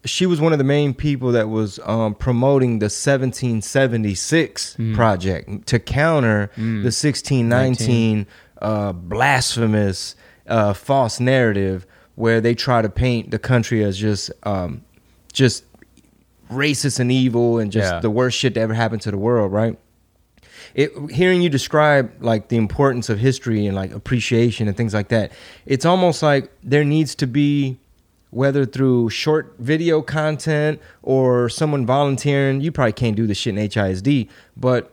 she 0.04 0.26
was 0.28 0.40
one 0.40 0.52
of 0.52 0.60
the 0.60 0.64
main 0.66 0.94
people 0.94 1.32
that 1.32 1.50
was 1.50 1.80
um, 1.84 2.14
promoting 2.14 2.78
the 2.80 2.90
1776 2.90 4.76
project 4.94 5.66
to 5.68 5.80
counter 5.80 6.52
the 6.56 6.62
1619 6.92 8.28
uh, 8.62 8.92
blasphemous 8.94 10.16
uh, 10.48 10.74
false 10.74 11.20
narrative 11.20 11.86
where 12.16 12.40
they 12.40 12.54
try 12.54 12.82
to 12.82 12.90
paint 12.90 13.32
the 13.32 13.40
country 13.40 13.84
as 13.84 13.98
just 13.98 14.32
um, 14.44 14.84
just 15.34 15.64
racist 16.52 17.00
and 17.00 17.12
evil 17.12 17.58
and 17.58 17.72
just 17.72 17.92
Yeah. 17.92 18.00
the 18.00 18.10
worst 18.12 18.38
shit 18.38 18.54
that 18.54 18.60
ever 18.62 18.74
happened 18.76 19.02
to 19.04 19.12
the 19.12 19.18
world, 19.18 19.52
right? 19.52 19.78
It, 20.76 20.92
hearing 21.10 21.42
you 21.42 21.50
describe 21.50 22.12
like 22.20 22.50
the 22.50 22.58
importance 22.58 23.10
of 23.10 23.18
history 23.18 23.66
and 23.66 23.76
like 23.76 23.92
appreciation 23.92 24.68
and 24.68 24.76
things 24.76 24.94
like 24.94 25.08
that, 25.08 25.32
it's 25.66 25.86
almost 25.86 26.22
like 26.22 26.52
there 26.62 26.84
needs 26.84 27.16
to 27.16 27.26
be 27.26 27.80
whether 28.30 28.66
through 28.66 29.10
short 29.10 29.56
video 29.58 30.02
content 30.02 30.82
or 31.02 31.48
someone 31.48 31.86
volunteering. 31.86 32.60
You 32.60 32.74
probably 32.74 32.92
can't 32.92 33.16
do 33.16 33.26
this 33.26 33.38
shit 33.38 33.58
in 33.58 33.70
HISD, 33.70 34.28
but 34.58 34.92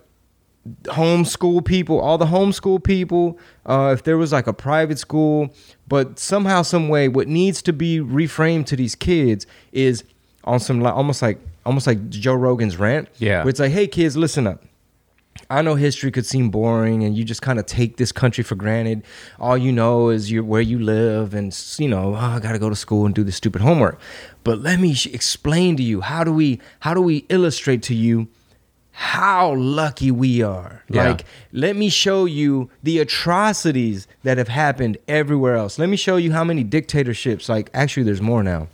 homeschool 0.85 1.65
people, 1.65 2.01
all 2.01 2.17
the 2.17 2.27
homeschool 2.27 2.83
people, 2.85 3.37
uh, 3.67 3.91
if 3.93 4.05
there 4.05 4.17
was 4.17 4.31
like 4.31 4.47
a 4.47 4.53
private 4.53 5.01
school, 5.01 5.53
but 5.89 6.21
somehow, 6.21 6.63
some 6.63 6.89
way, 6.89 7.09
what 7.09 7.27
needs 7.27 7.61
to 7.63 7.73
be 7.73 7.99
reframed 7.99 8.67
to 8.67 8.77
these 8.77 8.95
kids 8.95 9.45
is 9.73 10.05
on 10.45 10.61
some 10.61 10.87
almost 10.87 11.23
like 11.23 11.41
almost 11.67 11.89
like 11.89 12.09
Joe 12.09 12.35
Rogan's 12.35 12.77
rant. 12.77 13.09
Yeah. 13.19 13.41
where 13.43 13.49
it's 13.49 13.59
like, 13.59 13.73
hey 13.73 13.89
kids, 13.89 14.17
listen 14.17 14.47
up. 14.47 14.63
I 15.53 15.61
know 15.61 15.75
history 15.75 16.11
could 16.11 16.25
seem 16.25 16.49
boring, 16.49 17.05
and 17.05 17.15
you 17.15 17.25
just 17.25 17.43
kind 17.43 17.59
of 17.59 17.67
take 17.67 17.99
this 17.99 18.11
country 18.11 18.43
for 18.43 18.55
granted. 18.55 19.03
All 19.39 19.59
you 19.59 19.71
know 19.71 20.09
is 20.09 20.31
you 20.31 20.43
where 20.43 20.63
you 20.63 20.79
live, 20.79 21.35
and 21.35 21.55
you 21.79 21.89
know, 21.89 22.15
oh, 22.15 22.19
I 22.19 22.41
got 22.41 22.53
to 22.53 22.59
go 22.59 22.71
to 22.71 22.77
school 22.77 23.05
and 23.05 23.15
do 23.15 23.23
this 23.23 23.37
stupid 23.37 23.61
homework. 23.61 24.01
But 24.45 24.61
let 24.61 24.81
me 24.81 24.95
sh- 24.95 25.09
explain 25.09 25.77
to 25.77 25.83
you 25.83 26.01
how 26.01 26.25
do 26.25 26.33
we 26.33 26.59
how 26.81 26.95
do 26.95 27.03
we 27.03 27.27
illustrate 27.29 27.83
to 27.85 27.95
you 27.95 28.29
how 28.93 29.55
lucky 29.55 30.11
we 30.11 30.43
are. 30.43 30.85
Yeah. 30.89 31.09
Like, 31.09 31.25
let 31.53 31.77
me 31.77 31.89
show 31.89 32.25
you 32.25 32.71
the 32.83 32.99
atrocities 32.99 34.07
that 34.23 34.39
have 34.39 34.49
happened 34.49 34.99
everywhere 35.09 35.57
else. 35.57 35.79
Let 35.79 35.89
me 35.89 35.97
show 35.97 36.17
you 36.17 36.33
how 36.33 36.45
many 36.45 36.63
dictatorships. 36.63 37.49
Like, 37.49 37.71
actually, 37.75 38.05
there's 38.05 38.23
more 38.23 38.43
now. 38.43 38.69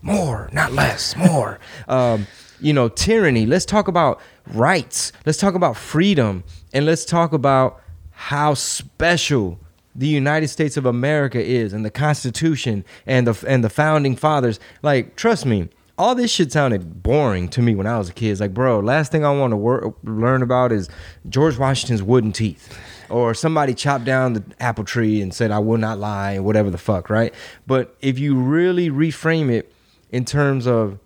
More, 0.00 0.48
not 0.52 0.72
less. 0.72 1.16
More. 1.16 1.58
um, 1.88 2.26
you 2.60 2.72
know, 2.72 2.88
tyranny. 2.88 3.46
Let's 3.46 3.64
talk 3.64 3.88
about 3.88 4.20
rights. 4.52 5.12
Let's 5.26 5.38
talk 5.38 5.54
about 5.54 5.76
freedom, 5.76 6.44
and 6.72 6.86
let's 6.86 7.04
talk 7.04 7.32
about 7.32 7.80
how 8.10 8.54
special 8.54 9.58
the 9.94 10.06
United 10.06 10.48
States 10.48 10.76
of 10.76 10.86
America 10.86 11.42
is, 11.42 11.72
and 11.72 11.84
the 11.84 11.90
Constitution, 11.90 12.84
and 13.06 13.26
the 13.26 13.46
and 13.48 13.64
the 13.64 13.70
founding 13.70 14.16
fathers. 14.16 14.60
Like, 14.82 15.16
trust 15.16 15.44
me, 15.44 15.68
all 15.98 16.14
this 16.14 16.30
shit 16.30 16.52
sounded 16.52 17.02
boring 17.02 17.48
to 17.48 17.60
me 17.60 17.74
when 17.74 17.86
I 17.86 17.98
was 17.98 18.08
a 18.08 18.12
kid. 18.12 18.30
It's 18.30 18.40
like, 18.40 18.54
bro, 18.54 18.78
last 18.78 19.10
thing 19.10 19.24
I 19.24 19.32
want 19.32 19.50
to 19.50 19.56
wor- 19.56 19.94
learn 20.04 20.42
about 20.42 20.70
is 20.70 20.88
George 21.28 21.58
Washington's 21.58 22.02
wooden 22.02 22.32
teeth. 22.32 22.78
Or 23.10 23.34
somebody 23.34 23.74
chopped 23.74 24.04
down 24.04 24.34
the 24.34 24.44
apple 24.60 24.84
tree 24.84 25.22
and 25.22 25.32
said, 25.34 25.50
I 25.50 25.58
will 25.58 25.78
not 25.78 25.98
lie, 25.98 26.32
and 26.32 26.44
whatever 26.44 26.70
the 26.70 26.78
fuck, 26.78 27.10
right? 27.10 27.34
But 27.66 27.96
if 28.00 28.18
you 28.18 28.36
really 28.36 28.90
reframe 28.90 29.50
it 29.50 29.72
in 30.10 30.24
terms 30.24 30.66
of, 30.66 30.98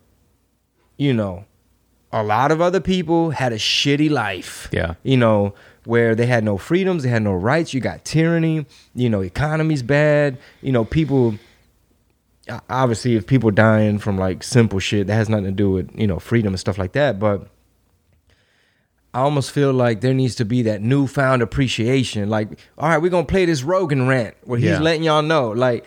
you 0.97 1.13
know, 1.13 1.45
a 2.11 2.23
lot 2.23 2.51
of 2.51 2.61
other 2.61 2.79
people 2.79 3.31
had 3.31 3.51
a 3.53 3.57
shitty 3.57 4.09
life. 4.09 4.69
Yeah. 4.71 4.95
You 5.03 5.17
know, 5.17 5.53
where 5.85 6.15
they 6.15 6.25
had 6.27 6.43
no 6.43 6.57
freedoms, 6.57 7.03
they 7.03 7.09
had 7.09 7.23
no 7.23 7.33
rights, 7.33 7.73
you 7.73 7.81
got 7.81 8.05
tyranny, 8.05 8.65
you 8.95 9.09
know, 9.09 9.21
economy's 9.21 9.83
bad, 9.83 10.37
you 10.61 10.71
know, 10.71 10.85
people 10.85 11.35
obviously 12.69 13.15
if 13.15 13.25
people 13.25 13.51
dying 13.51 13.97
from 13.97 14.17
like 14.17 14.43
simple 14.43 14.77
shit 14.79 15.07
that 15.07 15.13
has 15.13 15.29
nothing 15.29 15.45
to 15.45 15.51
do 15.51 15.71
with 15.71 15.89
you 15.95 16.05
know 16.05 16.19
freedom 16.19 16.51
and 16.51 16.59
stuff 16.59 16.77
like 16.77 16.91
that 16.91 17.17
but 17.17 17.47
i 19.13 19.19
almost 19.21 19.51
feel 19.51 19.71
like 19.71 20.01
there 20.01 20.13
needs 20.13 20.35
to 20.35 20.43
be 20.43 20.61
that 20.63 20.81
newfound 20.81 21.41
appreciation 21.41 22.29
like 22.29 22.59
all 22.77 22.89
right 22.89 22.97
we're 22.97 23.09
gonna 23.09 23.25
play 23.25 23.45
this 23.45 23.63
rogan 23.63 24.07
rant 24.09 24.35
where 24.43 24.59
he's 24.59 24.71
Yeah. 24.71 24.79
letting 24.79 25.03
y'all 25.03 25.21
know 25.21 25.51
like 25.51 25.85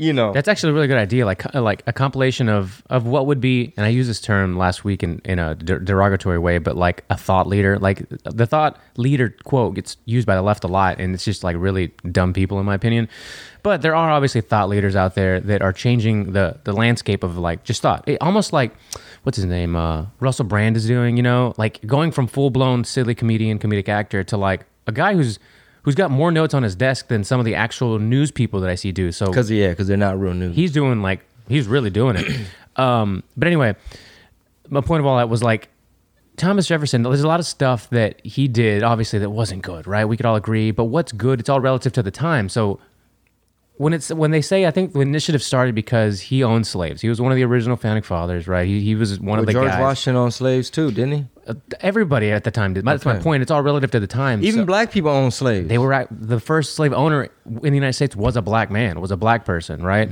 you 0.00 0.12
know. 0.12 0.32
That's 0.32 0.48
actually 0.48 0.70
a 0.70 0.72
really 0.72 0.86
good 0.86 0.96
idea, 0.96 1.26
like 1.26 1.54
uh, 1.54 1.60
like 1.60 1.82
a 1.86 1.92
compilation 1.92 2.48
of 2.48 2.82
of 2.88 3.06
what 3.06 3.26
would 3.26 3.40
be, 3.40 3.74
and 3.76 3.84
I 3.84 3.90
used 3.90 4.08
this 4.08 4.20
term 4.20 4.56
last 4.56 4.82
week 4.82 5.02
in 5.02 5.20
in 5.24 5.38
a 5.38 5.54
der- 5.54 5.78
derogatory 5.78 6.38
way, 6.38 6.58
but 6.58 6.76
like 6.76 7.04
a 7.10 7.16
thought 7.16 7.46
leader, 7.46 7.78
like 7.78 8.08
the 8.24 8.46
thought 8.46 8.78
leader 8.96 9.36
quote 9.44 9.74
gets 9.74 9.98
used 10.06 10.26
by 10.26 10.34
the 10.34 10.42
left 10.42 10.64
a 10.64 10.68
lot, 10.68 10.98
and 10.98 11.14
it's 11.14 11.24
just 11.24 11.44
like 11.44 11.56
really 11.58 11.88
dumb 12.10 12.32
people 12.32 12.58
in 12.58 12.66
my 12.66 12.74
opinion. 12.74 13.08
But 13.62 13.82
there 13.82 13.94
are 13.94 14.10
obviously 14.10 14.40
thought 14.40 14.70
leaders 14.70 14.96
out 14.96 15.14
there 15.14 15.38
that 15.40 15.60
are 15.60 15.72
changing 15.72 16.32
the 16.32 16.58
the 16.64 16.72
landscape 16.72 17.22
of 17.22 17.36
like 17.36 17.64
just 17.64 17.82
thought, 17.82 18.08
it, 18.08 18.16
almost 18.22 18.52
like 18.54 18.72
what's 19.22 19.36
his 19.36 19.44
name, 19.44 19.76
uh, 19.76 20.06
Russell 20.18 20.46
Brand 20.46 20.76
is 20.76 20.86
doing, 20.86 21.18
you 21.18 21.22
know, 21.22 21.52
like 21.58 21.84
going 21.86 22.10
from 22.10 22.26
full 22.26 22.48
blown 22.48 22.84
silly 22.84 23.14
comedian, 23.14 23.58
comedic 23.58 23.88
actor 23.88 24.24
to 24.24 24.36
like 24.38 24.64
a 24.86 24.92
guy 24.92 25.14
who's 25.14 25.38
who's 25.82 25.94
got 25.94 26.10
more 26.10 26.30
notes 26.30 26.54
on 26.54 26.62
his 26.62 26.74
desk 26.74 27.08
than 27.08 27.24
some 27.24 27.40
of 27.40 27.46
the 27.46 27.54
actual 27.54 27.98
news 27.98 28.30
people 28.30 28.60
that 28.60 28.70
I 28.70 28.74
see 28.74 28.92
do. 28.92 29.12
So 29.12 29.26
because 29.26 29.50
yeah 29.50 29.70
because 29.70 29.88
they're 29.88 29.96
not 29.96 30.18
real 30.18 30.34
news 30.34 30.54
he's 30.54 30.72
doing 30.72 31.02
like 31.02 31.20
he's 31.48 31.66
really 31.66 31.90
doing 31.90 32.16
it. 32.16 32.46
um, 32.76 33.22
but 33.36 33.46
anyway, 33.46 33.76
my 34.68 34.80
point 34.80 35.00
of 35.00 35.06
all 35.06 35.18
that 35.18 35.28
was 35.28 35.42
like 35.42 35.68
Thomas 36.36 36.66
Jefferson. 36.66 37.02
There's 37.02 37.22
a 37.22 37.28
lot 37.28 37.40
of 37.40 37.46
stuff 37.46 37.90
that 37.90 38.24
he 38.24 38.48
did, 38.48 38.82
obviously, 38.82 39.18
that 39.18 39.28
wasn't 39.28 39.62
good, 39.62 39.86
right? 39.86 40.06
We 40.06 40.16
could 40.16 40.24
all 40.24 40.36
agree. 40.36 40.70
But 40.70 40.84
what's 40.84 41.12
good? 41.12 41.38
It's 41.38 41.50
all 41.50 41.60
relative 41.60 41.92
to 41.94 42.02
the 42.02 42.10
time. 42.10 42.48
So 42.48 42.80
when 43.80 43.94
it's 43.94 44.10
when 44.12 44.30
they 44.30 44.42
say, 44.42 44.66
I 44.66 44.70
think 44.70 44.92
the 44.92 45.00
initiative 45.00 45.42
started 45.42 45.74
because 45.74 46.20
he 46.20 46.44
owned 46.44 46.66
slaves. 46.66 47.00
He 47.00 47.08
was 47.08 47.18
one 47.18 47.32
of 47.32 47.36
the 47.36 47.44
original 47.44 47.76
founding 47.78 48.02
fathers, 48.02 48.46
right? 48.46 48.66
He, 48.66 48.80
he 48.82 48.94
was 48.94 49.18
one 49.18 49.30
well, 49.30 49.40
of 49.40 49.46
the 49.46 49.52
guys. 49.54 49.60
george 49.62 49.70
guys. 49.72 49.80
washington 49.80 50.16
owned 50.16 50.34
slaves 50.34 50.68
too 50.68 50.90
didn't 50.90 51.12
he 51.12 51.24
Uh, 51.46 51.54
Everybody 51.80 52.30
at 52.30 52.44
the 52.44 52.50
time 52.50 52.74
did. 52.74 52.84
That's 52.84 53.06
my 53.06 53.18
point. 53.18 53.40
It's 53.42 53.50
all 53.50 53.62
relative 53.62 53.90
to 53.92 54.00
the 54.00 54.06
time. 54.06 54.44
even 54.44 54.60
So- 54.60 54.66
black 54.66 54.92
people 54.92 55.10
own 55.10 55.30
slaves 55.30 55.66
they 55.68 55.78
were 55.78 56.06
the 56.10 56.40
first 56.40 56.74
slave 56.76 56.92
owner 56.92 57.28
in 57.46 57.70
the 57.74 57.80
United 57.82 57.94
States 57.94 58.14
was 58.14 58.36
a 58.36 58.42
black 58.42 58.70
man, 58.70 59.00
was 59.00 59.10
a 59.10 59.16
black 59.16 59.44
person, 59.46 59.82
right? 59.82 60.08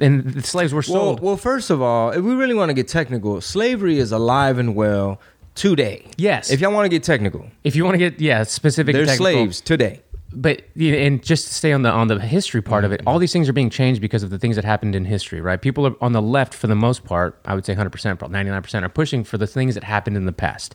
And 0.00 0.24
the 0.24 0.42
slaves 0.42 0.72
were 0.74 0.82
Mm-hmm. 0.82 0.92
well, 0.92 1.02
sold. 1.04 1.20
well 1.20 1.36
first 1.36 1.70
of 1.70 1.80
all 1.80 2.10
if 2.10 2.22
we 2.28 2.34
really 2.34 2.54
want 2.60 2.70
to 2.70 2.74
get 2.74 2.88
technical 2.88 3.40
slavery 3.40 3.98
is 4.04 4.10
alive 4.10 4.58
and 4.58 4.74
well 4.74 5.20
today 5.54 6.06
Yes. 6.16 6.50
if 6.50 6.60
y'all 6.60 6.72
want 6.72 6.86
to 6.86 6.88
get 6.96 7.02
technical 7.04 7.46
if 7.62 7.76
you 7.76 7.84
want 7.84 7.94
to 7.94 7.98
get 7.98 8.20
yeah 8.20 8.42
specific, 8.42 8.94
they're 8.94 9.06
technical- 9.06 9.32
slaves 9.32 9.60
today 9.60 10.00
But 10.34 10.62
and 10.76 11.22
just 11.22 11.48
to 11.48 11.54
stay 11.54 11.72
on 11.72 11.82
the 11.82 11.90
on 11.90 12.08
the 12.08 12.18
history 12.18 12.62
part 12.62 12.84
of 12.84 12.92
it, 12.92 13.02
all 13.06 13.18
these 13.18 13.32
things 13.32 13.48
are 13.48 13.52
being 13.52 13.70
changed 13.70 14.00
because 14.00 14.22
of 14.22 14.30
the 14.30 14.38
things 14.38 14.56
that 14.56 14.64
happened 14.64 14.94
in 14.94 15.04
history, 15.04 15.40
right? 15.40 15.60
People 15.60 15.86
are 15.86 15.94
on 16.00 16.12
the 16.12 16.22
left 16.22 16.54
for 16.54 16.66
the 16.66 16.74
most 16.74 17.04
part. 17.04 17.38
I 17.44 17.54
would 17.54 17.66
say 17.66 17.72
100 17.72 17.90
percent, 17.90 18.18
probably 18.18 18.34
99 18.34 18.62
percent, 18.62 18.84
are 18.84 18.88
pushing 18.88 19.24
for 19.24 19.38
the 19.38 19.46
things 19.46 19.74
that 19.74 19.84
happened 19.84 20.16
in 20.16 20.26
the 20.26 20.32
past. 20.32 20.74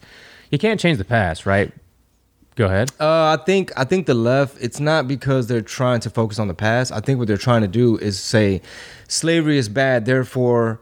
You 0.52 0.58
can't 0.58 0.80
change 0.80 0.98
the 0.98 1.06
past, 1.06 1.46
right? 1.46 1.72
Go 2.56 2.66
ahead. 2.66 2.92
Uh, 3.00 3.38
I 3.40 3.44
think 3.46 3.72
I 3.78 3.84
think 3.84 4.08
the 4.08 4.16
left. 4.16 4.58
It's 4.60 4.80
not 4.80 5.08
because 5.08 5.48
they're 5.48 5.62
trying 5.62 6.00
to 6.02 6.10
focus 6.10 6.40
on 6.40 6.48
the 6.48 6.56
past. 6.56 6.92
I 6.92 7.00
think 7.00 7.20
what 7.20 7.28
they're 7.28 7.38
trying 7.38 7.62
to 7.62 7.68
do 7.68 7.98
is 7.98 8.20
say 8.20 8.62
slavery 9.08 9.58
is 9.60 9.70
bad, 9.70 10.06
therefore, 10.06 10.80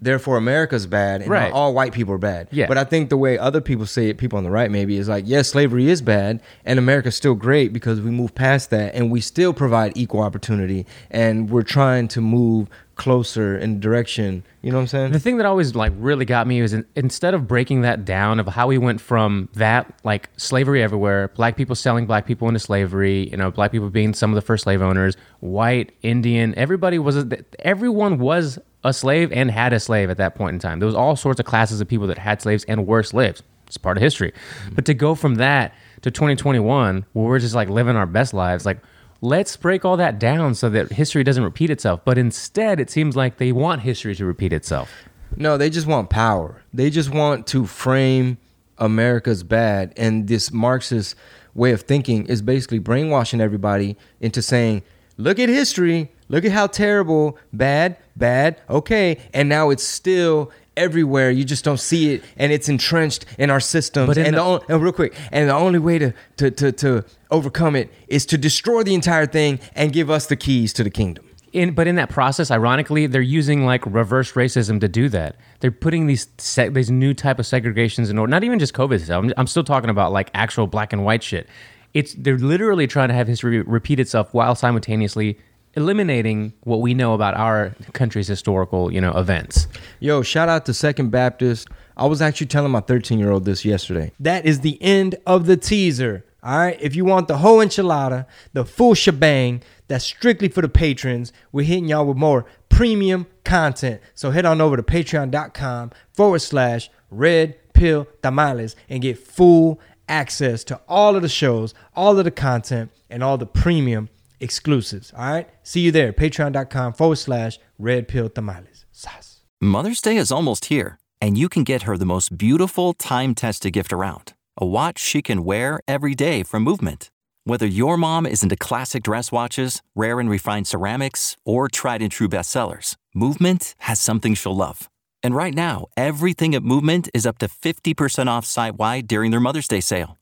therefore 0.00 0.36
America's 0.36 0.86
bad, 0.86 1.22
and 1.22 1.30
Right. 1.30 1.52
all 1.52 1.74
white 1.74 1.92
people 1.92 2.14
are 2.14 2.18
bad. 2.18 2.48
Yeah. 2.50 2.66
But 2.66 2.78
I 2.78 2.84
think 2.84 3.10
the 3.10 3.16
way 3.16 3.38
other 3.38 3.60
people 3.60 3.86
say 3.86 4.08
it, 4.08 4.18
people 4.18 4.36
on 4.38 4.44
the 4.44 4.50
right 4.50 4.70
maybe, 4.70 4.96
is 4.96 5.08
like, 5.08 5.24
yes, 5.26 5.48
slavery 5.48 5.88
is 5.88 6.00
bad, 6.02 6.40
and 6.64 6.78
America's 6.78 7.14
still 7.16 7.34
great 7.34 7.72
because 7.72 8.00
we 8.00 8.10
move 8.10 8.34
past 8.34 8.70
that, 8.70 8.94
and 8.94 9.10
we 9.10 9.20
still 9.20 9.52
provide 9.52 9.92
equal 9.96 10.20
opportunity, 10.22 10.86
and 11.10 11.50
we're 11.50 11.62
trying 11.62 12.08
to 12.08 12.20
move 12.20 12.68
closer 12.96 13.56
in 13.56 13.80
direction. 13.80 14.42
You 14.60 14.70
know 14.70 14.76
what 14.76 14.82
I'm 14.82 14.86
saying? 14.88 15.12
The 15.12 15.18
thing 15.18 15.38
that 15.38 15.46
always 15.46 15.74
like 15.74 15.90
really 15.96 16.26
got 16.26 16.46
me 16.46 16.60
was 16.60 16.74
in, 16.74 16.84
instead 16.94 17.32
of 17.32 17.48
breaking 17.48 17.80
that 17.80 18.04
down 18.04 18.38
of 18.38 18.46
how 18.48 18.66
we 18.66 18.76
went 18.76 19.00
from 19.00 19.48
that 19.54 19.90
like 20.04 20.28
slavery 20.36 20.82
everywhere, 20.82 21.28
black 21.34 21.56
people 21.56 21.74
selling 21.74 22.04
black 22.04 22.26
people 22.26 22.46
into 22.46 22.60
slavery, 22.60 23.30
you 23.30 23.38
know, 23.38 23.50
black 23.50 23.72
people 23.72 23.88
being 23.88 24.12
some 24.12 24.30
of 24.30 24.34
the 24.34 24.42
first 24.42 24.64
slave 24.64 24.82
owners, 24.82 25.16
white, 25.40 25.92
Indian, 26.02 26.52
everybody 26.58 26.98
was 26.98 27.24
everyone 27.60 28.18
was 28.18 28.58
a 28.84 28.92
slave 28.92 29.30
and 29.32 29.50
had 29.50 29.72
a 29.72 29.80
slave 29.80 30.10
at 30.10 30.16
that 30.16 30.34
point 30.34 30.54
in 30.54 30.58
time. 30.58 30.78
There 30.78 30.86
was 30.86 30.94
all 30.94 31.16
sorts 31.16 31.40
of 31.40 31.46
classes 31.46 31.80
of 31.80 31.88
people 31.88 32.06
that 32.06 32.18
had 32.18 32.40
slaves 32.40 32.64
and 32.64 32.86
were 32.86 33.02
slaves. 33.02 33.42
It's 33.66 33.76
part 33.76 33.96
of 33.96 34.02
history. 34.02 34.32
Mm-hmm. 34.32 34.74
But 34.74 34.84
to 34.86 34.94
go 34.94 35.14
from 35.14 35.36
that 35.36 35.74
to 36.02 36.10
2021 36.10 37.06
where 37.12 37.24
we're 37.24 37.38
just 37.38 37.54
like 37.54 37.68
living 37.68 37.96
our 37.96 38.06
best 38.06 38.34
lives, 38.34 38.66
like 38.66 38.78
let's 39.20 39.56
break 39.56 39.84
all 39.84 39.96
that 39.98 40.18
down 40.18 40.54
so 40.54 40.68
that 40.70 40.92
history 40.92 41.22
doesn't 41.22 41.44
repeat 41.44 41.70
itself. 41.70 42.00
But 42.04 42.18
instead, 42.18 42.80
it 42.80 42.90
seems 42.90 43.16
like 43.16 43.36
they 43.36 43.52
want 43.52 43.82
history 43.82 44.14
to 44.14 44.24
repeat 44.24 44.52
itself. 44.52 44.90
No, 45.36 45.56
they 45.56 45.70
just 45.70 45.86
want 45.86 46.10
power. 46.10 46.62
They 46.72 46.90
just 46.90 47.10
want 47.10 47.46
to 47.48 47.66
frame 47.66 48.38
America's 48.78 49.42
bad. 49.42 49.92
And 49.96 50.26
this 50.26 50.52
Marxist 50.52 51.14
way 51.54 51.72
of 51.72 51.82
thinking 51.82 52.26
is 52.26 52.42
basically 52.42 52.78
brainwashing 52.78 53.40
everybody 53.40 53.96
into 54.20 54.42
saying, 54.42 54.82
look 55.16 55.38
at 55.38 55.48
history, 55.48 56.10
look 56.30 56.44
at 56.46 56.52
how 56.52 56.66
terrible, 56.66 57.36
bad, 57.52 57.98
bad, 58.16 58.58
okay. 58.70 59.18
And 59.34 59.48
now 59.48 59.68
it's 59.70 59.84
still 59.84 60.50
everywhere. 60.76 61.30
You 61.30 61.44
just 61.44 61.64
don't 61.64 61.80
see 61.80 62.14
it, 62.14 62.24
and 62.38 62.52
it's 62.52 62.68
entrenched 62.68 63.26
in 63.38 63.50
our 63.50 63.60
systems. 63.60 64.06
But 64.06 64.16
in 64.18 64.26
and, 64.26 64.34
the- 64.36 64.40
the, 64.40 64.44
on- 64.46 64.60
and 64.68 64.82
real 64.82 64.92
quick, 64.92 65.14
and 65.32 65.50
the 65.50 65.54
only 65.54 65.78
way 65.78 65.98
to, 65.98 66.14
to 66.38 66.50
to 66.52 66.72
to 66.72 67.04
overcome 67.30 67.76
it 67.76 67.92
is 68.08 68.24
to 68.26 68.38
destroy 68.38 68.82
the 68.82 68.94
entire 68.94 69.26
thing 69.26 69.60
and 69.74 69.92
give 69.92 70.08
us 70.10 70.26
the 70.26 70.36
keys 70.36 70.72
to 70.74 70.82
the 70.84 70.90
kingdom. 70.90 71.24
in 71.52 71.74
but 71.74 71.86
in 71.88 71.96
that 71.96 72.08
process 72.08 72.48
ironically 72.50 73.06
they're 73.08 73.20
using 73.40 73.64
like 73.66 73.84
reverse 73.86 74.32
racism 74.34 74.80
to 74.80 74.88
do 74.88 75.08
that 75.08 75.34
they're 75.60 75.72
putting 75.86 76.06
these 76.06 76.26
se- 76.38 76.68
these 76.70 76.90
new 76.90 77.12
type 77.14 77.38
of 77.40 77.44
segregations 77.46 78.08
in 78.10 78.18
order 78.18 78.30
not 78.30 78.44
even 78.44 78.58
just 78.58 78.72
covid 78.74 79.00
stuff 79.00 79.22
I'm, 79.24 79.32
I'm 79.36 79.46
still 79.48 79.64
talking 79.64 79.90
about 79.90 80.12
like 80.12 80.30
actual 80.34 80.66
black 80.68 80.92
and 80.92 81.04
white 81.04 81.22
shit 81.24 81.48
it's 81.92 82.14
they're 82.14 82.38
literally 82.38 82.86
trying 82.86 83.08
to 83.08 83.14
have 83.14 83.26
history 83.26 83.60
repeat 83.62 83.98
itself 84.00 84.32
while 84.32 84.54
simultaneously 84.54 85.38
eliminating 85.74 86.52
what 86.64 86.80
we 86.80 86.94
know 86.94 87.14
about 87.14 87.34
our 87.34 87.74
country's 87.92 88.26
historical 88.26 88.92
you 88.92 89.00
know 89.00 89.12
events 89.12 89.68
Yo, 90.02 90.22
shout 90.22 90.48
out 90.48 90.64
to 90.64 90.72
Second 90.72 91.10
Baptist. 91.10 91.68
I 91.94 92.06
was 92.06 92.22
actually 92.22 92.46
telling 92.46 92.72
my 92.72 92.80
13 92.80 93.18
year 93.18 93.30
old 93.30 93.44
this 93.44 93.66
yesterday. 93.66 94.12
That 94.18 94.46
is 94.46 94.60
the 94.60 94.82
end 94.82 95.16
of 95.26 95.44
the 95.44 95.58
teaser. 95.58 96.24
All 96.42 96.56
right. 96.56 96.78
If 96.80 96.96
you 96.96 97.04
want 97.04 97.28
the 97.28 97.36
whole 97.36 97.58
enchilada, 97.58 98.24
the 98.54 98.64
full 98.64 98.94
shebang, 98.94 99.62
that's 99.88 100.04
strictly 100.04 100.48
for 100.48 100.62
the 100.62 100.70
patrons. 100.70 101.34
We're 101.52 101.66
hitting 101.66 101.84
y'all 101.84 102.06
with 102.06 102.16
more 102.16 102.46
premium 102.70 103.26
content. 103.44 104.00
So 104.14 104.30
head 104.30 104.46
on 104.46 104.62
over 104.62 104.78
to 104.78 104.82
patreon.com 104.82 105.90
forward 106.14 106.38
slash 106.38 106.90
red 107.10 107.56
pill 107.74 108.06
tamales 108.22 108.74
and 108.88 109.02
get 109.02 109.18
full 109.18 109.80
access 110.08 110.64
to 110.64 110.80
all 110.88 111.14
of 111.14 111.20
the 111.20 111.28
shows, 111.28 111.74
all 111.94 112.18
of 112.18 112.24
the 112.24 112.30
content, 112.30 112.90
and 113.10 113.22
all 113.22 113.36
the 113.36 113.46
premium 113.46 114.08
exclusives. 114.40 115.12
All 115.16 115.30
right. 115.30 115.48
See 115.62 115.80
you 115.80 115.92
there. 115.92 116.12
Patreon.com 116.12 116.94
forward 116.94 117.16
slash 117.16 117.58
red 117.78 118.08
pill 118.08 118.28
tamales. 118.28 118.86
Sas. 118.92 119.40
Mother's 119.60 120.00
Day 120.00 120.16
is 120.16 120.32
almost 120.32 120.66
here, 120.66 120.98
and 121.20 121.36
you 121.36 121.48
can 121.48 121.64
get 121.64 121.82
her 121.82 121.96
the 121.96 122.06
most 122.06 122.36
beautiful 122.36 122.92
time 122.94 123.34
tested 123.34 123.72
gift 123.72 123.92
around 123.92 124.34
a 124.56 124.66
watch 124.66 124.98
she 124.98 125.22
can 125.22 125.44
wear 125.44 125.80
every 125.88 126.14
day 126.14 126.42
from 126.42 126.62
Movement. 126.62 127.10
Whether 127.44 127.66
your 127.66 127.96
mom 127.96 128.26
is 128.26 128.42
into 128.42 128.56
classic 128.56 129.02
dress 129.02 129.32
watches, 129.32 129.80
rare 129.94 130.20
and 130.20 130.28
refined 130.28 130.66
ceramics, 130.66 131.36
or 131.46 131.68
tried 131.68 132.02
and 132.02 132.12
true 132.12 132.28
bestsellers, 132.28 132.96
Movement 133.14 133.74
has 133.78 133.98
something 133.98 134.34
she'll 134.34 134.54
love. 134.54 134.90
And 135.22 135.34
right 135.34 135.54
now, 135.54 135.86
everything 135.96 136.54
at 136.54 136.62
Movement 136.62 137.08
is 137.14 137.26
up 137.26 137.38
to 137.38 137.48
50% 137.48 138.26
off 138.28 138.44
site 138.44 138.76
wide 138.76 139.06
during 139.06 139.30
their 139.30 139.40
Mother's 139.40 139.68
Day 139.68 139.80
sale. 139.80 140.18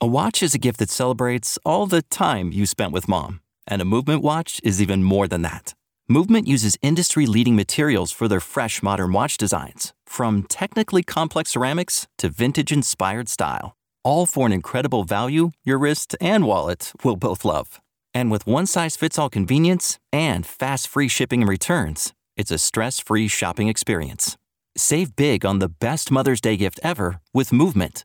A 0.00 0.06
watch 0.06 0.42
is 0.42 0.54
a 0.54 0.58
gift 0.58 0.78
that 0.78 0.90
celebrates 0.90 1.58
all 1.64 1.86
the 1.86 2.02
time 2.02 2.52
you 2.52 2.66
spent 2.66 2.92
with 2.92 3.08
mom, 3.08 3.40
and 3.68 3.80
a 3.80 3.84
Movement 3.84 4.22
watch 4.22 4.60
is 4.64 4.82
even 4.82 5.04
more 5.04 5.28
than 5.28 5.42
that. 5.42 5.74
Movement 6.08 6.48
uses 6.48 6.78
industry 6.80 7.26
leading 7.26 7.54
materials 7.54 8.10
for 8.10 8.28
their 8.28 8.40
fresh 8.40 8.82
modern 8.82 9.12
watch 9.12 9.36
designs, 9.36 9.92
from 10.06 10.42
technically 10.44 11.02
complex 11.02 11.50
ceramics 11.50 12.08
to 12.16 12.30
vintage 12.30 12.72
inspired 12.72 13.28
style, 13.28 13.76
all 14.02 14.24
for 14.24 14.46
an 14.46 14.52
incredible 14.52 15.04
value 15.04 15.50
your 15.64 15.78
wrist 15.78 16.16
and 16.20 16.46
wallet 16.46 16.92
will 17.04 17.16
both 17.16 17.44
love. 17.44 17.78
And 18.14 18.30
with 18.30 18.46
one 18.46 18.66
size 18.66 18.96
fits 18.96 19.18
all 19.18 19.28
convenience 19.28 19.98
and 20.10 20.46
fast 20.46 20.88
free 20.88 21.08
shipping 21.08 21.42
and 21.42 21.48
returns, 21.48 22.14
it's 22.38 22.50
a 22.50 22.58
stress 22.58 22.98
free 22.98 23.28
shopping 23.28 23.68
experience. 23.68 24.38
Save 24.78 25.14
big 25.14 25.44
on 25.44 25.58
the 25.58 25.68
best 25.68 26.10
Mother's 26.10 26.40
Day 26.40 26.56
gift 26.56 26.80
ever 26.82 27.20
with 27.34 27.52
Movement. 27.52 28.04